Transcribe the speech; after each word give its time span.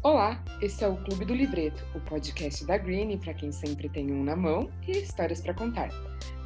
Olá, 0.00 0.44
esse 0.62 0.84
é 0.84 0.88
o 0.88 0.96
Clube 1.02 1.24
do 1.24 1.34
Livreto, 1.34 1.84
o 1.92 2.00
podcast 2.00 2.64
da 2.64 2.78
Green 2.78 3.18
para 3.18 3.34
quem 3.34 3.50
sempre 3.50 3.88
tem 3.88 4.12
um 4.12 4.22
na 4.22 4.36
mão 4.36 4.70
e 4.86 4.92
histórias 4.92 5.40
para 5.40 5.52
contar. 5.52 5.88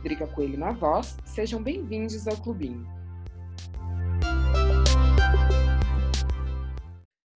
Drica 0.02 0.26
Coelho 0.26 0.58
na 0.58 0.72
voz, 0.72 1.18
sejam 1.26 1.62
bem-vindos 1.62 2.26
ao 2.26 2.34
clubinho. 2.38 2.82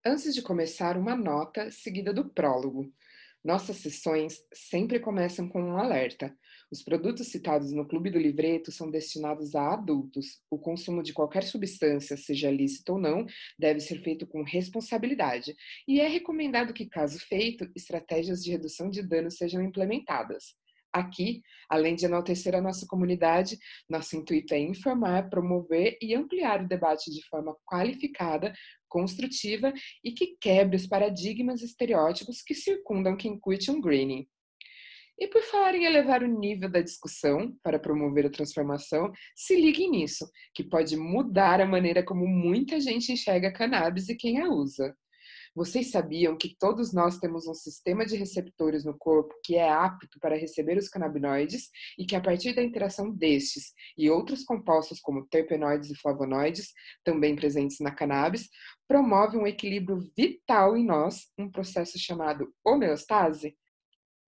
Antes 0.06 0.36
de 0.36 0.44
começar, 0.44 0.98
uma 0.98 1.16
nota 1.16 1.72
seguida 1.72 2.14
do 2.14 2.30
prólogo. 2.30 2.94
Nossas 3.44 3.78
sessões 3.78 4.38
sempre 4.54 5.00
começam 5.00 5.50
com 5.50 5.64
um 5.64 5.78
alerta. 5.78 6.32
Os 6.72 6.82
produtos 6.82 7.28
citados 7.28 7.72
no 7.72 7.88
Clube 7.88 8.10
do 8.10 8.18
Livreto 8.18 8.72
são 8.72 8.90
destinados 8.90 9.56
a 9.56 9.74
adultos. 9.74 10.42
O 10.50 10.58
consumo 10.58 11.04
de 11.04 11.14
qualquer 11.14 11.44
substância, 11.44 12.18
seja 12.18 12.50
lícito 12.50 12.94
ou 12.94 13.00
não, 13.00 13.26
deve 13.58 13.80
ser 13.80 14.02
feito 14.02 14.26
com 14.26 14.44
responsabilidade. 14.44 15.56
E 15.88 16.00
é 16.00 16.08
recomendado 16.08 16.74
que, 16.74 16.86
caso 16.86 17.20
feito, 17.20 17.70
estratégias 17.76 18.44
de 18.44 18.52
redução 18.52 18.90
de 18.90 19.04
danos 19.04 19.36
sejam 19.36 19.62
implementadas. 19.62 20.56
Aqui, 20.94 21.42
além 21.68 21.96
de 21.96 22.06
enaltecer 22.06 22.54
a 22.54 22.62
nossa 22.62 22.86
comunidade, 22.86 23.58
nosso 23.90 24.16
intuito 24.16 24.54
é 24.54 24.60
informar, 24.60 25.28
promover 25.28 25.98
e 26.00 26.14
ampliar 26.14 26.64
o 26.64 26.68
debate 26.68 27.10
de 27.10 27.26
forma 27.28 27.58
qualificada, 27.66 28.54
construtiva 28.88 29.74
e 30.04 30.12
que 30.12 30.38
quebre 30.40 30.76
os 30.76 30.86
paradigmas 30.86 31.62
e 31.62 31.66
estereótipos 31.66 32.44
que 32.44 32.54
circundam 32.54 33.18
quem 33.18 33.40
curte 33.40 33.72
um 33.72 33.82
greening. 33.82 34.28
E 35.20 35.28
por 35.28 35.42
falar 35.44 35.76
em 35.76 35.86
elevar 35.86 36.24
o 36.24 36.28
nível 36.28 36.70
da 36.70 36.82
discussão 36.82 37.56
para 37.62 37.80
promover 37.80 38.26
a 38.26 38.32
transformação, 38.32 39.12
se 39.36 39.56
liguem 39.56 39.92
nisso, 39.92 40.30
que 40.54 40.64
pode 40.64 40.98
mudar 40.98 41.62
a 41.62 41.66
maneira 41.66 42.04
como 42.04 42.26
muita 42.28 42.80
gente 42.80 43.12
enxerga 43.12 43.50
a 43.50 43.54
cannabis 43.54 44.10
e 44.10 44.16
quem 44.16 44.40
a 44.40 44.50
usa. 44.50 44.96
Vocês 45.56 45.92
sabiam 45.92 46.36
que 46.36 46.56
todos 46.58 46.92
nós 46.92 47.20
temos 47.20 47.48
um 47.48 47.54
sistema 47.54 48.08
de 48.08 48.16
receptores 48.16 48.84
no 48.84 48.98
corpo 48.98 49.36
que 49.44 49.56
é 49.56 49.70
apto 49.70 50.20
para 50.20 50.36
receber 50.36 50.80
os 50.80 50.90
canabinoides 50.90 51.70
e 51.96 52.08
que, 52.08 52.16
a 52.16 52.22
partir 52.22 52.56
da 52.56 52.64
interação 52.64 53.12
destes 53.12 53.72
e 53.96 54.10
outros 54.10 54.44
compostos 54.44 55.00
como 55.00 55.28
terpenoides 55.28 55.92
e 55.92 55.96
flavonoides, 55.96 56.74
também 57.04 57.36
presentes 57.36 57.80
na 57.80 57.92
cannabis, 57.92 58.50
promove 58.88 59.38
um 59.38 59.46
equilíbrio 59.46 60.00
vital 60.18 60.76
em 60.76 60.84
nós, 60.84 61.28
um 61.38 61.52
processo 61.52 62.00
chamado 62.00 62.52
homeostase? 62.66 63.56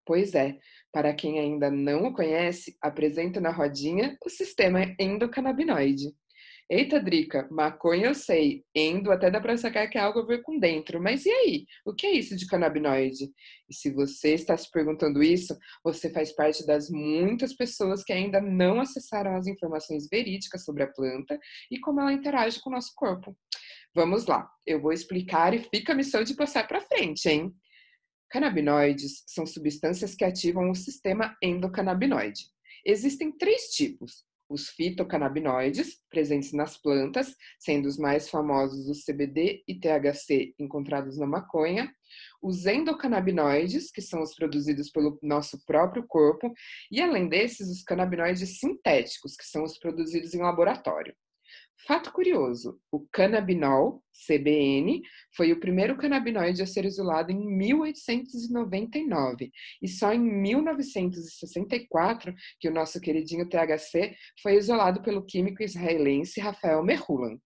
Pois 0.05 0.35
é, 0.35 0.59
para 0.95 1.13
quem 1.13 1.39
ainda 1.39 1.69
não 1.69 2.05
o 2.05 2.13
conhece, 2.13 2.77
apresento 2.81 3.41
na 3.41 3.51
rodinha 3.51 4.17
o 4.25 4.29
sistema 4.29 4.95
endocannabinoide. 4.97 6.15
Eita, 6.69 7.01
Drica, 7.01 7.45
maconha 7.51 8.05
eu 8.05 8.15
sei, 8.15 8.63
endo 8.73 9.11
até 9.11 9.29
dá 9.29 9.41
para 9.41 9.57
sacar 9.57 9.89
que 9.89 9.97
é 9.97 10.01
algo 10.01 10.19
a 10.19 10.25
ver 10.25 10.41
com 10.41 10.57
dentro, 10.57 11.03
mas 11.03 11.25
e 11.25 11.29
aí? 11.29 11.65
O 11.85 11.93
que 11.93 12.07
é 12.07 12.11
isso 12.13 12.37
de 12.37 12.47
canabinoide? 12.47 13.25
E 13.69 13.75
se 13.75 13.91
você 13.91 14.35
está 14.35 14.55
se 14.55 14.71
perguntando 14.71 15.21
isso, 15.21 15.53
você 15.83 16.09
faz 16.09 16.31
parte 16.33 16.65
das 16.65 16.89
muitas 16.89 17.53
pessoas 17.53 18.01
que 18.01 18.13
ainda 18.13 18.39
não 18.39 18.79
acessaram 18.79 19.35
as 19.35 19.47
informações 19.47 20.07
verídicas 20.09 20.63
sobre 20.63 20.83
a 20.83 20.87
planta 20.87 21.37
e 21.69 21.77
como 21.77 21.99
ela 21.99 22.13
interage 22.13 22.61
com 22.61 22.69
o 22.69 22.73
nosso 22.73 22.93
corpo. 22.95 23.35
Vamos 23.93 24.27
lá, 24.27 24.49
eu 24.65 24.81
vou 24.81 24.93
explicar 24.93 25.53
e 25.53 25.59
fica 25.59 25.91
a 25.91 25.95
missão 25.95 26.23
de 26.23 26.35
passar 26.35 26.65
para 26.65 26.79
frente, 26.79 27.27
hein? 27.27 27.53
Canabinoides 28.29 29.23
são 29.27 29.45
substâncias 29.45 30.15
que 30.15 30.25
ativam 30.25 30.69
o 30.69 30.75
sistema 30.75 31.35
endocannabinoide. 31.41 32.45
Existem 32.85 33.31
três 33.31 33.69
tipos: 33.69 34.25
os 34.49 34.69
fitocannabinoides, 34.69 35.99
presentes 36.09 36.53
nas 36.53 36.77
plantas, 36.77 37.35
sendo 37.59 37.87
os 37.87 37.97
mais 37.97 38.29
famosos 38.29 38.87
o 38.87 39.05
CBD 39.05 39.63
e 39.67 39.79
THC 39.79 40.53
encontrados 40.59 41.17
na 41.17 41.25
maconha, 41.25 41.91
os 42.41 42.65
endocannabinoides, 42.65 43.91
que 43.91 44.01
são 44.01 44.21
os 44.21 44.35
produzidos 44.35 44.91
pelo 44.91 45.17
nosso 45.21 45.63
próprio 45.65 46.05
corpo, 46.07 46.53
e 46.91 47.01
além 47.01 47.27
desses, 47.27 47.69
os 47.69 47.83
canabinoides 47.83 48.59
sintéticos, 48.59 49.35
que 49.35 49.45
são 49.45 49.63
os 49.63 49.77
produzidos 49.77 50.33
em 50.33 50.41
laboratório. 50.41 51.15
Fato 51.87 52.11
curioso: 52.11 52.79
o 52.91 53.07
canabinol, 53.11 54.03
CBN, 54.25 55.03
foi 55.35 55.51
o 55.51 55.59
primeiro 55.59 55.95
canabinoide 55.95 56.63
a 56.63 56.65
ser 56.65 56.83
isolado 56.83 57.31
em 57.31 57.45
1899 57.57 59.51
e 59.81 59.87
só 59.87 60.11
em 60.11 60.19
1964 60.19 62.33
que 62.59 62.67
o 62.67 62.73
nosso 62.73 62.99
queridinho 62.99 63.47
THC 63.47 64.15
foi 64.41 64.55
isolado 64.55 65.03
pelo 65.03 65.23
químico 65.23 65.61
israelense 65.61 66.39
Rafael 66.39 66.83
Merhulan. 66.83 67.37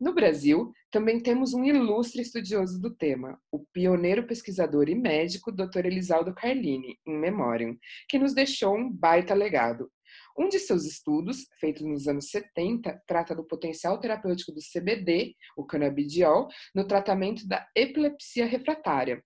No 0.00 0.12
Brasil, 0.12 0.72
também 0.90 1.20
temos 1.20 1.54
um 1.54 1.64
ilustre 1.64 2.22
estudioso 2.22 2.80
do 2.80 2.94
tema, 2.94 3.38
o 3.50 3.64
pioneiro 3.72 4.26
pesquisador 4.26 4.88
e 4.88 4.94
médico 4.94 5.52
Dr. 5.52 5.86
Elisaldo 5.86 6.34
Carlini, 6.34 6.98
in 7.06 7.18
memoriam, 7.18 7.76
que 8.08 8.18
nos 8.18 8.32
deixou 8.32 8.76
um 8.76 8.90
baita 8.90 9.34
legado, 9.34 9.90
um 10.38 10.48
de 10.48 10.58
seus 10.58 10.84
estudos, 10.84 11.46
feito 11.60 11.86
nos 11.86 12.06
anos 12.06 12.30
70, 12.30 13.02
trata 13.06 13.34
do 13.34 13.44
potencial 13.44 13.98
terapêutico 13.98 14.52
do 14.52 14.60
CBD, 14.60 15.34
o 15.56 15.64
canabidiol, 15.64 16.48
no 16.74 16.86
tratamento 16.86 17.46
da 17.46 17.66
epilepsia 17.74 18.46
refratária. 18.46 19.22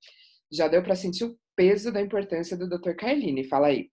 Já 0.50 0.68
deu 0.68 0.82
para 0.82 0.96
sentir 0.96 1.24
o 1.24 1.38
peso 1.56 1.92
da 1.92 2.00
importância 2.00 2.56
do 2.56 2.68
Dr. 2.68 2.94
Carlini, 2.94 3.44
fala 3.44 3.68
aí. 3.68 3.90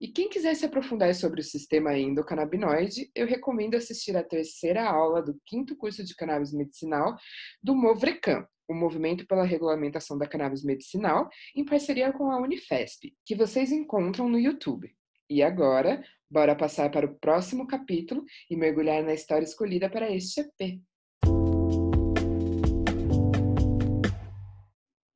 E 0.00 0.08
quem 0.08 0.30
quiser 0.30 0.54
se 0.56 0.64
aprofundar 0.64 1.14
sobre 1.14 1.42
o 1.42 1.44
sistema 1.44 1.96
endocannabinoide, 1.96 3.10
eu 3.14 3.26
recomendo 3.26 3.74
assistir 3.74 4.16
a 4.16 4.24
terceira 4.24 4.88
aula 4.88 5.22
do 5.22 5.38
quinto 5.44 5.76
curso 5.76 6.02
de 6.02 6.16
cannabis 6.16 6.54
medicinal 6.54 7.14
do 7.62 7.74
Movrecam, 7.74 8.46
o 8.66 8.74
Movimento 8.74 9.26
pela 9.26 9.44
Regulamentação 9.44 10.16
da 10.16 10.26
Cannabis 10.26 10.64
Medicinal, 10.64 11.28
em 11.54 11.66
parceria 11.66 12.12
com 12.12 12.30
a 12.30 12.40
Unifesp, 12.40 13.14
que 13.26 13.34
vocês 13.34 13.72
encontram 13.72 14.26
no 14.26 14.38
YouTube. 14.38 14.90
E 15.30 15.44
agora, 15.44 16.04
bora 16.28 16.56
passar 16.56 16.90
para 16.90 17.06
o 17.06 17.14
próximo 17.14 17.64
capítulo 17.64 18.24
e 18.50 18.56
mergulhar 18.56 19.00
na 19.04 19.14
história 19.14 19.44
escolhida 19.44 19.88
para 19.88 20.10
este 20.10 20.40
EP. 20.40 20.82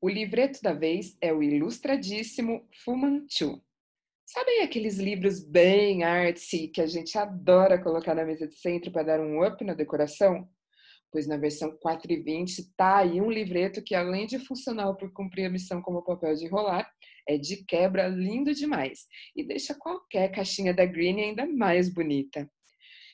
O 0.00 0.08
livreto 0.08 0.62
da 0.62 0.72
vez 0.72 1.16
é 1.20 1.32
o 1.32 1.42
ilustradíssimo 1.42 2.64
Fu 2.84 2.96
Manchu. 2.96 3.60
Sabem 4.24 4.62
aqueles 4.62 4.98
livros 4.98 5.44
bem 5.44 6.04
artsy 6.04 6.68
que 6.68 6.80
a 6.80 6.86
gente 6.86 7.18
adora 7.18 7.82
colocar 7.82 8.14
na 8.14 8.24
mesa 8.24 8.46
de 8.46 8.54
centro 8.54 8.92
para 8.92 9.02
dar 9.02 9.20
um 9.20 9.44
up 9.44 9.64
na 9.64 9.74
decoração? 9.74 10.48
Pois 11.14 11.28
na 11.28 11.36
versão 11.36 11.70
4 11.76 12.12
e 12.12 12.16
20 12.16 12.74
tá 12.76 12.96
aí 12.96 13.20
um 13.20 13.30
livreto 13.30 13.80
que, 13.80 13.94
além 13.94 14.26
de 14.26 14.36
funcional 14.36 14.96
por 14.96 15.12
cumprir 15.12 15.44
a 15.44 15.48
missão 15.48 15.80
como 15.80 16.02
papel 16.02 16.34
de 16.34 16.44
enrolar, 16.44 16.90
é 17.28 17.38
de 17.38 17.64
quebra 17.64 18.08
lindo 18.08 18.52
demais 18.52 19.06
e 19.36 19.44
deixa 19.44 19.76
qualquer 19.76 20.32
caixinha 20.32 20.74
da 20.74 20.84
Green 20.84 21.20
ainda 21.20 21.46
mais 21.46 21.88
bonita. 21.88 22.50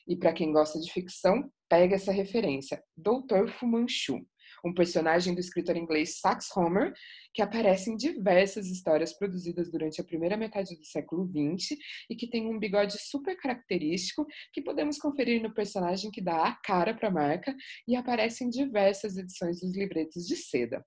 E 0.07 0.15
para 0.15 0.33
quem 0.33 0.51
gosta 0.51 0.79
de 0.79 0.91
ficção, 0.91 1.47
pega 1.69 1.93
essa 1.93 2.11
referência, 2.11 2.83
Dr. 2.97 3.51
Fu 3.51 3.67
Manchu, 3.67 4.25
um 4.65 4.73
personagem 4.73 5.33
do 5.33 5.39
escritor 5.39 5.75
inglês 5.75 6.19
Sax 6.19 6.55
Homer, 6.55 6.93
que 7.33 7.41
aparece 7.41 7.89
em 7.89 7.95
diversas 7.95 8.67
histórias 8.67 9.13
produzidas 9.17 9.71
durante 9.71 10.01
a 10.01 10.03
primeira 10.03 10.37
metade 10.37 10.75
do 10.75 10.85
século 10.85 11.25
XX 11.25 11.77
e 12.09 12.15
que 12.15 12.29
tem 12.29 12.47
um 12.47 12.59
bigode 12.59 12.97
super 12.99 13.35
característico 13.37 14.25
que 14.53 14.61
podemos 14.61 14.97
conferir 14.97 15.41
no 15.41 15.53
personagem 15.53 16.11
que 16.11 16.21
dá 16.21 16.47
a 16.47 16.55
cara 16.55 16.93
para 16.93 17.07
a 17.07 17.11
marca 17.11 17.55
e 17.87 17.95
aparece 17.95 18.43
em 18.43 18.49
diversas 18.49 19.17
edições 19.17 19.61
dos 19.61 19.75
livretos 19.75 20.27
de 20.27 20.35
seda 20.35 20.83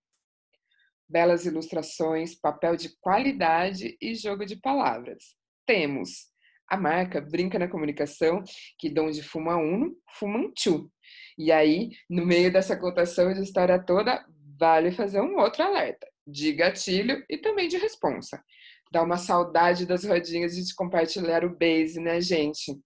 belas 1.08 1.44
ilustrações, 1.44 2.34
papel 2.34 2.76
de 2.76 2.88
qualidade 3.00 3.96
e 4.00 4.14
jogo 4.14 4.44
de 4.44 4.56
palavras. 4.56 5.36
Temos 5.66 6.32
a 6.68 6.76
marca 6.76 7.20
Brinca 7.20 7.58
na 7.58 7.68
Comunicação, 7.68 8.42
que 8.78 8.88
de 8.88 9.00
onde 9.00 9.22
fuma 9.22 9.56
uno, 9.56 9.96
fuma 10.18 10.50
tchu. 10.54 10.90
E 11.38 11.50
aí, 11.50 11.90
no 12.08 12.24
meio 12.24 12.52
dessa 12.52 12.76
cotação 12.76 13.32
de 13.32 13.42
história 13.42 13.78
toda, 13.78 14.24
vale 14.58 14.92
fazer 14.92 15.20
um 15.20 15.38
outro 15.38 15.62
alerta, 15.62 16.06
de 16.26 16.52
gatilho 16.52 17.24
e 17.28 17.36
também 17.38 17.68
de 17.68 17.76
responsa. 17.76 18.42
Dá 18.90 19.02
uma 19.02 19.16
saudade 19.16 19.86
das 19.86 20.04
rodinhas 20.04 20.54
de 20.54 20.74
compartilhar 20.74 21.44
o 21.44 21.56
base, 21.56 22.00
né, 22.00 22.20
gente? 22.20 22.78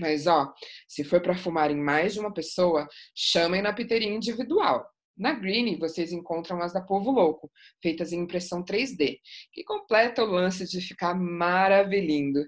Mas 0.00 0.26
ó, 0.26 0.52
se 0.88 1.04
for 1.04 1.20
para 1.20 1.36
fumar 1.36 1.70
em 1.70 1.76
mais 1.76 2.14
de 2.14 2.20
uma 2.20 2.32
pessoa, 2.32 2.88
chamem 3.14 3.62
na 3.62 3.72
piteirinha 3.72 4.16
individual. 4.16 4.86
Na 5.16 5.32
Green, 5.34 5.78
vocês 5.78 6.10
encontram 6.10 6.60
as 6.62 6.72
da 6.72 6.80
Povo 6.80 7.10
Louco, 7.10 7.50
feitas 7.82 8.12
em 8.12 8.20
impressão 8.20 8.64
3D, 8.64 9.18
que 9.52 9.62
completa 9.62 10.24
o 10.24 10.26
lance 10.26 10.66
de 10.66 10.80
ficar 10.80 11.14
maravilhindo. 11.14 12.40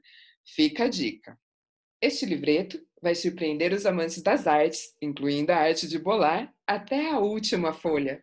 Fica 0.46 0.84
a 0.84 0.88
dica. 0.88 1.38
Este 2.04 2.26
livreto 2.26 2.78
vai 3.00 3.14
surpreender 3.14 3.72
os 3.72 3.86
amantes 3.86 4.22
das 4.22 4.46
artes, 4.46 4.94
incluindo 5.00 5.50
a 5.50 5.56
arte 5.56 5.88
de 5.88 5.98
bolar, 5.98 6.52
até 6.66 7.10
a 7.10 7.18
última 7.18 7.72
folha. 7.72 8.22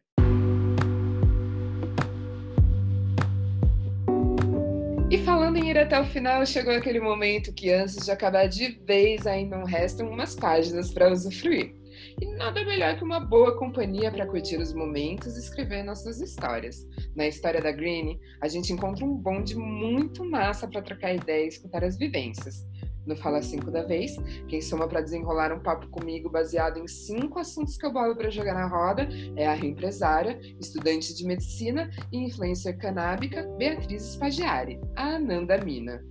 E 5.09 5.17
falando 5.25 5.57
em 5.57 5.71
ir 5.71 5.79
até 5.79 5.99
o 5.99 6.05
final, 6.05 6.45
chegou 6.45 6.71
aquele 6.71 6.99
momento 6.99 7.51
que 7.55 7.71
antes 7.71 8.05
de 8.05 8.11
acabar 8.11 8.45
de 8.45 8.69
vez 8.85 9.25
ainda 9.25 9.57
não 9.57 9.65
restam 9.65 10.11
umas 10.11 10.35
páginas 10.35 10.93
para 10.93 11.11
usufruir. 11.11 11.73
E 12.21 12.25
nada 12.35 12.63
melhor 12.63 12.95
que 12.95 13.03
uma 13.03 13.19
boa 13.19 13.57
companhia 13.57 14.11
para 14.11 14.27
curtir 14.27 14.57
os 14.57 14.75
momentos 14.75 15.35
e 15.35 15.39
escrever 15.39 15.81
nossas 15.81 16.21
histórias. 16.21 16.87
Na 17.15 17.25
história 17.25 17.59
da 17.59 17.71
Green, 17.71 18.19
a 18.43 18.47
gente 18.47 18.71
encontra 18.71 19.03
um 19.03 19.15
bonde 19.15 19.55
muito 19.55 20.23
massa 20.23 20.67
para 20.67 20.83
trocar 20.83 21.15
ideias 21.15 21.55
e 21.55 21.57
escutar 21.57 21.83
as 21.83 21.97
vivências. 21.97 22.63
No 23.06 23.15
Fala 23.15 23.42
5 23.42 23.71
da 23.71 23.83
vez, 23.83 24.15
quem 24.48 24.62
soma 24.62 24.88
para 24.88 25.01
desenrolar 25.01 25.51
um 25.51 25.59
papo 25.59 25.88
comigo 25.88 26.30
baseado 26.30 26.77
em 26.77 26.88
cinco 26.88 27.39
assuntos 27.39 27.77
que 27.77 27.86
eu 27.86 27.92
bolo 27.92 28.15
para 28.15 28.30
jogar 28.30 28.53
na 28.53 28.68
roda 28.68 29.07
é 29.36 29.48
a 29.48 29.53
reempresária, 29.53 30.39
estudante 30.59 31.13
de 31.15 31.25
medicina 31.25 31.89
e 32.12 32.18
influencer 32.18 32.77
canábica 32.77 33.44
Beatriz 33.57 34.03
Spagiari, 34.13 34.80
a 34.95 35.15
Ananda 35.15 35.57
Mina. 35.57 36.03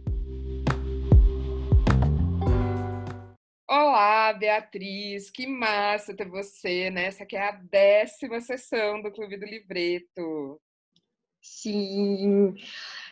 Olá, 3.68 4.32
Beatriz, 4.32 5.30
que 5.30 5.46
massa 5.46 6.12
ter 6.12 6.28
você, 6.28 6.90
né? 6.90 7.04
Essa 7.04 7.22
aqui 7.22 7.36
é 7.36 7.48
a 7.48 7.52
décima 7.52 8.40
sessão 8.40 9.00
do 9.00 9.12
Clube 9.12 9.36
do 9.36 9.46
Livreto. 9.46 10.60
Sim. 11.42 12.54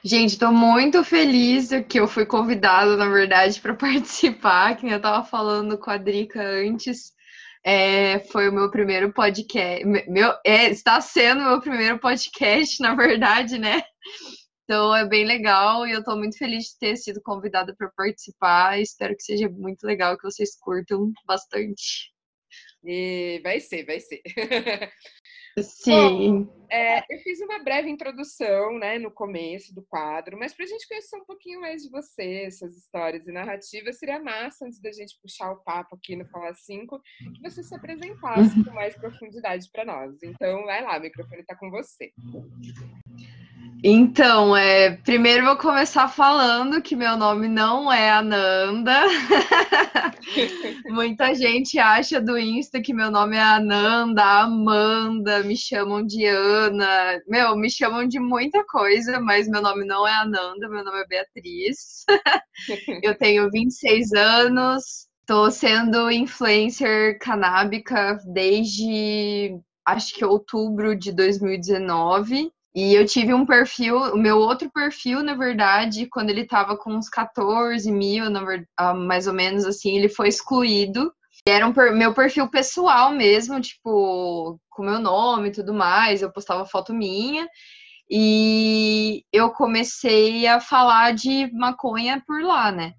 Gente, 0.04 0.32
estou 0.32 0.52
muito 0.52 1.02
feliz 1.04 1.70
que 1.88 1.98
eu 1.98 2.06
fui 2.06 2.24
convidada, 2.24 2.96
na 2.96 3.08
verdade, 3.08 3.60
para 3.60 3.74
participar, 3.76 4.76
que 4.76 4.86
eu 4.86 4.96
estava 4.96 5.24
falando 5.24 5.76
com 5.78 5.90
a 5.90 5.96
Drica 5.96 6.42
antes. 6.42 7.12
É, 7.64 8.20
foi 8.30 8.48
o 8.48 8.52
meu 8.52 8.70
primeiro 8.70 9.12
podcast. 9.12 9.84
Meu, 9.84 10.32
é, 10.44 10.70
está 10.70 11.00
sendo 11.00 11.42
o 11.42 11.50
meu 11.50 11.60
primeiro 11.60 11.98
podcast, 11.98 12.80
na 12.80 12.94
verdade, 12.94 13.58
né? 13.58 13.82
Então 14.64 14.94
é 14.94 15.06
bem 15.06 15.24
legal 15.24 15.86
e 15.86 15.92
eu 15.92 16.00
estou 16.00 16.16
muito 16.16 16.36
feliz 16.36 16.64
de 16.66 16.78
ter 16.78 16.96
sido 16.96 17.20
convidada 17.22 17.74
para 17.76 17.90
participar. 17.96 18.78
Espero 18.78 19.16
que 19.16 19.22
seja 19.22 19.48
muito 19.48 19.84
legal, 19.84 20.16
que 20.16 20.24
vocês 20.24 20.56
curtam 20.60 21.10
bastante. 21.26 22.12
E 22.84 23.40
vai 23.42 23.60
ser, 23.60 23.84
vai 23.84 23.98
ser. 24.00 24.22
Sim. 25.62 26.44
Bom, 26.44 26.58
é, 26.70 26.98
eu 27.08 27.18
fiz 27.20 27.40
uma 27.40 27.58
breve 27.60 27.88
introdução 27.88 28.78
né, 28.78 28.98
no 28.98 29.10
começo 29.10 29.74
do 29.74 29.82
quadro, 29.82 30.38
mas 30.38 30.52
para 30.52 30.64
a 30.64 30.68
gente 30.68 30.86
conhecer 30.86 31.16
um 31.16 31.24
pouquinho 31.24 31.60
mais 31.60 31.82
de 31.82 31.90
você, 31.90 32.50
suas 32.50 32.76
histórias 32.76 33.26
e 33.26 33.32
narrativas, 33.32 33.98
seria 33.98 34.22
massa, 34.22 34.66
antes 34.66 34.80
da 34.80 34.92
gente 34.92 35.18
puxar 35.22 35.50
o 35.50 35.62
papo 35.64 35.96
aqui 35.96 36.14
no 36.14 36.26
Falar 36.26 36.54
5, 36.54 37.00
que 37.34 37.42
você 37.42 37.62
se 37.62 37.74
apresentasse 37.74 38.58
uhum. 38.58 38.64
com 38.64 38.72
mais 38.72 38.94
profundidade 38.96 39.66
para 39.72 39.84
nós. 39.84 40.22
Então, 40.22 40.64
vai 40.64 40.82
lá, 40.82 40.98
o 40.98 41.00
microfone 41.00 41.40
está 41.40 41.56
com 41.56 41.70
você. 41.70 42.12
Então, 43.82 44.56
é, 44.56 44.96
primeiro 44.96 45.44
vou 45.44 45.56
começar 45.56 46.08
falando 46.08 46.82
que 46.82 46.96
meu 46.96 47.16
nome 47.16 47.48
não 47.48 47.90
é 47.90 48.10
Ananda. 48.10 49.04
Muita 50.88 51.34
gente 51.34 51.78
acha 51.78 52.20
do 52.20 52.38
Insta 52.38 52.80
que 52.80 52.92
meu 52.92 53.10
nome 53.10 53.36
é 53.36 53.40
Ananda, 53.40 54.22
Amanda, 54.24 55.42
me 55.48 55.56
chamam 55.56 56.04
de 56.04 56.26
Ana. 56.26 57.20
Meu, 57.26 57.56
me 57.56 57.70
chamam 57.70 58.06
de 58.06 58.20
muita 58.20 58.62
coisa, 58.66 59.18
mas 59.18 59.48
meu 59.48 59.62
nome 59.62 59.84
não 59.84 60.06
é 60.06 60.14
Ananda, 60.14 60.68
meu 60.68 60.84
nome 60.84 61.00
é 61.00 61.06
Beatriz. 61.06 62.04
Eu 63.02 63.16
tenho 63.16 63.50
26 63.50 64.12
anos, 64.12 65.08
estou 65.20 65.50
sendo 65.50 66.10
influencer 66.10 67.18
canábica 67.18 68.18
desde 68.26 69.58
acho 69.86 70.14
que 70.14 70.24
outubro 70.24 70.94
de 70.94 71.12
2019. 71.12 72.52
E 72.74 72.94
eu 72.94 73.06
tive 73.06 73.32
um 73.32 73.46
perfil, 73.46 73.96
o 73.96 74.18
meu 74.18 74.38
outro 74.38 74.70
perfil, 74.70 75.22
na 75.22 75.34
verdade, 75.34 76.06
quando 76.06 76.30
ele 76.30 76.42
estava 76.42 76.76
com 76.76 76.92
uns 76.92 77.08
14 77.08 77.90
mil, 77.90 78.24
ah, 78.76 78.94
mais 78.94 79.26
ou 79.26 79.32
menos 79.32 79.64
assim, 79.64 79.96
ele 79.96 80.08
foi 80.08 80.28
excluído. 80.28 81.12
Era 81.46 81.66
um 81.66 81.72
meu 81.96 82.12
perfil 82.12 82.48
pessoal 82.48 83.10
mesmo, 83.10 83.60
tipo, 83.60 84.60
com 84.78 84.84
meu 84.84 85.00
nome 85.00 85.48
e 85.48 85.52
tudo 85.52 85.74
mais. 85.74 86.22
Eu 86.22 86.32
postava 86.32 86.64
foto 86.64 86.94
minha. 86.94 87.48
E 88.08 89.24
eu 89.32 89.50
comecei 89.50 90.46
a 90.46 90.60
falar 90.60 91.12
de 91.12 91.52
maconha 91.52 92.22
por 92.24 92.40
lá, 92.40 92.70
né? 92.70 92.94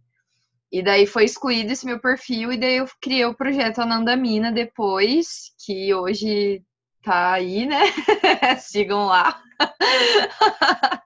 E 0.72 0.84
daí 0.84 1.08
foi 1.08 1.24
excluído 1.24 1.72
esse 1.72 1.86
meu 1.86 2.00
perfil, 2.00 2.54
e 2.54 2.58
daí 2.58 2.76
eu 2.76 2.88
criei 3.02 3.26
o 3.26 3.34
projeto 3.34 3.80
Anandamina 3.80 4.52
depois, 4.52 5.52
que 5.66 5.92
hoje 5.96 6.62
tá 7.02 7.32
aí, 7.32 7.66
né? 7.66 7.80
Sigam 8.60 9.08
lá. 9.08 9.42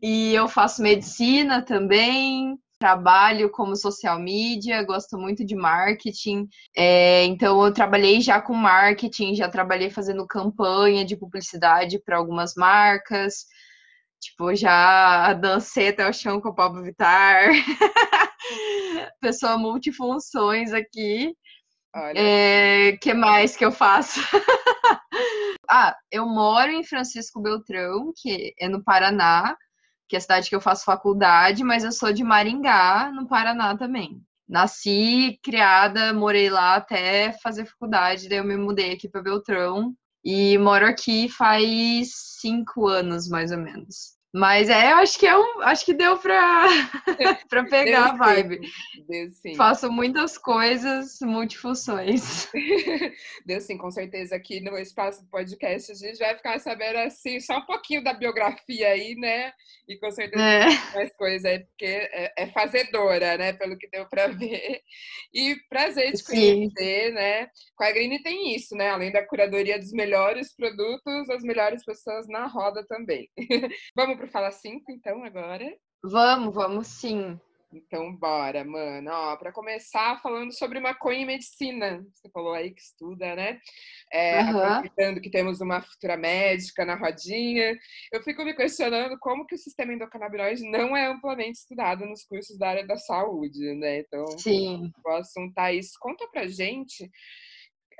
e 0.00 0.32
eu 0.34 0.46
faço 0.46 0.82
medicina 0.82 1.62
também, 1.62 2.56
trabalho 2.82 3.48
como 3.48 3.76
social 3.76 4.18
media, 4.18 4.82
gosto 4.82 5.16
muito 5.16 5.44
de 5.44 5.54
marketing. 5.54 6.48
É, 6.76 7.24
então, 7.26 7.64
eu 7.64 7.72
trabalhei 7.72 8.20
já 8.20 8.42
com 8.42 8.54
marketing, 8.54 9.36
já 9.36 9.48
trabalhei 9.48 9.88
fazendo 9.88 10.26
campanha 10.26 11.04
de 11.04 11.16
publicidade 11.16 12.00
para 12.00 12.16
algumas 12.16 12.54
marcas. 12.56 13.46
Tipo, 14.20 14.52
já 14.56 15.32
dancei 15.34 15.90
até 15.90 16.08
o 16.08 16.12
chão 16.12 16.40
com 16.40 16.48
o 16.48 16.54
Pablo 16.54 16.82
Vittar. 16.82 17.52
Pessoa 19.20 19.56
multifunções 19.56 20.72
aqui. 20.72 21.36
Olha. 21.94 22.18
É, 22.18 22.96
que 22.96 23.14
mais 23.14 23.56
que 23.56 23.64
eu 23.64 23.70
faço? 23.70 24.18
ah, 25.70 25.94
eu 26.10 26.26
moro 26.26 26.72
em 26.72 26.82
Francisco 26.82 27.40
Beltrão, 27.40 28.12
que 28.20 28.52
é 28.58 28.68
no 28.68 28.82
Paraná, 28.82 29.56
que 30.12 30.16
é 30.16 30.18
a 30.18 30.20
cidade 30.20 30.50
que 30.50 30.54
eu 30.54 30.60
faço 30.60 30.84
faculdade, 30.84 31.64
mas 31.64 31.84
eu 31.84 31.90
sou 31.90 32.12
de 32.12 32.22
Maringá, 32.22 33.10
no 33.14 33.26
Paraná 33.26 33.74
também. 33.74 34.22
Nasci, 34.46 35.40
criada, 35.42 36.12
morei 36.12 36.50
lá 36.50 36.74
até 36.74 37.32
fazer 37.42 37.64
faculdade, 37.64 38.28
daí 38.28 38.36
eu 38.36 38.44
me 38.44 38.54
mudei 38.54 38.92
aqui 38.92 39.08
para 39.08 39.22
Beltrão 39.22 39.94
e 40.22 40.58
moro 40.58 40.84
aqui 40.84 41.30
faz 41.30 42.10
cinco 42.42 42.86
anos, 42.86 43.26
mais 43.26 43.52
ou 43.52 43.56
menos. 43.56 44.18
Mas 44.34 44.70
é, 44.70 44.92
eu 44.92 44.96
acho 44.96 45.18
que 45.18 45.26
é 45.26 45.36
um, 45.36 45.60
acho 45.60 45.84
que 45.84 45.92
deu 45.92 46.16
para 46.16 46.66
para 47.50 47.64
pegar 47.64 48.06
a 48.06 48.16
vibe. 48.16 48.60
Deu 49.06 49.28
sim. 49.30 49.54
Faço 49.54 49.92
muitas 49.92 50.38
coisas, 50.38 51.18
multifunções. 51.20 52.48
Deu 53.44 53.60
sim, 53.60 53.76
com 53.76 53.90
certeza 53.90 54.34
aqui 54.34 54.60
no 54.60 54.78
espaço 54.78 55.22
do 55.22 55.28
podcast 55.28 55.92
a 55.92 55.94
gente 55.94 56.18
vai 56.18 56.34
ficar 56.34 56.58
sabendo 56.60 56.96
assim 56.98 57.40
só 57.40 57.58
um 57.58 57.66
pouquinho 57.66 58.02
da 58.02 58.14
biografia 58.14 58.88
aí, 58.88 59.14
né? 59.16 59.52
E 59.86 59.98
com 59.98 60.10
certeza 60.10 60.42
é. 60.42 60.94
mais 60.94 61.12
coisas 61.14 61.44
aí, 61.44 61.58
porque 61.60 61.84
é, 61.84 62.32
é, 62.38 62.46
fazedora, 62.46 63.36
né? 63.36 63.52
Pelo 63.52 63.76
que 63.76 63.88
deu 63.90 64.08
para 64.08 64.28
ver. 64.32 64.80
E 65.34 65.56
prazer 65.68 66.10
de 66.10 66.24
conhecer, 66.24 67.08
sim. 67.08 67.14
né? 67.14 67.48
Com 67.76 67.84
a 67.84 67.92
Green 67.92 68.22
tem 68.22 68.54
isso, 68.56 68.74
né? 68.74 68.88
Além 68.88 69.12
da 69.12 69.26
curadoria 69.26 69.78
dos 69.78 69.92
melhores 69.92 70.56
produtos, 70.56 71.28
as 71.28 71.42
melhores 71.42 71.84
pessoas 71.84 72.26
na 72.28 72.46
roda 72.46 72.82
também. 72.86 73.28
Vamos 73.94 74.21
para 74.22 74.30
Fala 74.30 74.50
5, 74.52 74.92
então, 74.92 75.24
agora? 75.24 75.76
Vamos, 76.04 76.54
vamos 76.54 76.86
sim. 76.86 77.38
Então, 77.72 78.14
bora, 78.14 78.64
mano. 78.64 79.10
Ó, 79.10 79.36
para 79.36 79.50
começar, 79.50 80.20
falando 80.20 80.52
sobre 80.52 80.78
maconha 80.78 81.22
e 81.22 81.26
medicina. 81.26 82.04
Você 82.12 82.28
falou 82.30 82.52
aí 82.52 82.70
que 82.70 82.80
estuda, 82.80 83.34
né? 83.34 83.58
É, 84.12 84.42
uhum. 84.42 84.60
Aproveitando 84.60 85.20
que 85.20 85.30
temos 85.30 85.60
uma 85.60 85.80
futura 85.80 86.16
médica 86.16 86.84
na 86.84 86.94
rodinha, 86.94 87.76
eu 88.12 88.22
fico 88.22 88.44
me 88.44 88.54
questionando 88.54 89.18
como 89.18 89.46
que 89.46 89.54
o 89.54 89.58
sistema 89.58 89.92
endocannabinoide 89.92 90.70
não 90.70 90.96
é 90.96 91.06
amplamente 91.06 91.58
estudado 91.58 92.04
nos 92.04 92.22
cursos 92.22 92.56
da 92.58 92.68
área 92.68 92.86
da 92.86 92.96
saúde, 92.96 93.74
né? 93.74 94.00
Então, 94.00 94.26
Sim. 94.38 94.92
o 95.04 95.10
assunto 95.10 95.54
tá 95.54 95.72
isso. 95.72 95.94
Conta 95.98 96.28
pra 96.28 96.46
gente 96.46 97.10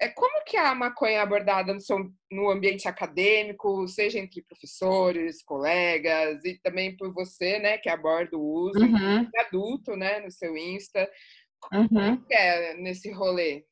é, 0.03 0.09
como 0.09 0.45
que 0.45 0.57
a 0.57 0.75
maconha 0.75 1.13
é 1.13 1.21
abordada 1.21 1.73
no, 1.73 1.81
seu, 1.81 2.11
no 2.31 2.51
ambiente 2.51 2.89
acadêmico, 2.89 3.87
seja 3.87 4.19
entre 4.19 4.43
professores, 4.43 5.45
colegas 5.45 6.45
e 6.45 6.59
também 6.59 6.97
por 6.97 7.15
você, 7.15 7.61
né, 7.61 7.79
que 7.79 7.89
aborda 7.89 8.37
o 8.37 8.43
uso 8.43 8.81
uhum. 8.81 9.31
adulto, 9.39 9.97
né, 9.97 10.19
no 10.19 10.31
seu 10.31 10.57
Insta. 10.57 11.09
Como 11.61 11.89
uhum. 11.93 12.21
é 12.29 12.75
nesse 12.75 13.13
rolê? 13.13 13.65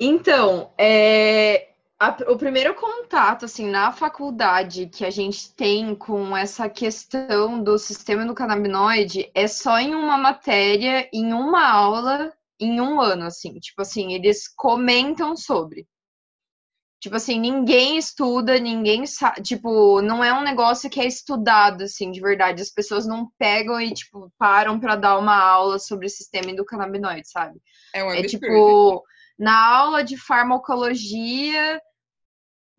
Então, 0.00 0.74
é, 0.76 1.68
a, 1.98 2.10
o 2.28 2.36
primeiro 2.36 2.74
contato, 2.74 3.44
assim, 3.44 3.70
na 3.70 3.92
faculdade 3.92 4.86
que 4.86 5.04
a 5.04 5.10
gente 5.10 5.54
tem 5.54 5.94
com 5.94 6.36
essa 6.36 6.68
questão 6.68 7.62
do 7.62 7.78
sistema 7.78 8.24
endocannabinoide 8.24 9.30
é 9.32 9.46
só 9.46 9.78
em 9.78 9.94
uma 9.94 10.18
matéria, 10.18 11.08
em 11.12 11.32
uma 11.32 11.70
aula 11.70 12.35
em 12.60 12.80
um 12.80 13.00
ano, 13.00 13.24
assim. 13.24 13.58
Tipo 13.58 13.82
assim, 13.82 14.14
eles 14.14 14.48
comentam 14.48 15.36
sobre. 15.36 15.86
Tipo 16.98 17.16
assim, 17.16 17.38
ninguém 17.38 17.98
estuda, 17.98 18.58
ninguém 18.58 19.06
sabe. 19.06 19.42
Tipo, 19.42 20.00
não 20.00 20.24
é 20.24 20.32
um 20.32 20.42
negócio 20.42 20.88
que 20.88 21.00
é 21.00 21.06
estudado, 21.06 21.84
assim, 21.84 22.10
de 22.10 22.20
verdade. 22.20 22.62
As 22.62 22.70
pessoas 22.70 23.06
não 23.06 23.30
pegam 23.38 23.80
e, 23.80 23.92
tipo, 23.92 24.32
param 24.38 24.80
para 24.80 24.96
dar 24.96 25.18
uma 25.18 25.36
aula 25.36 25.78
sobre 25.78 26.06
o 26.06 26.10
sistema 26.10 26.50
endocannabinoide, 26.50 27.28
sabe? 27.28 27.60
É, 27.94 28.02
um 28.02 28.10
é 28.10 28.22
tipo, 28.22 29.04
na 29.38 29.76
aula 29.76 30.02
de 30.02 30.16
farmacologia, 30.16 31.80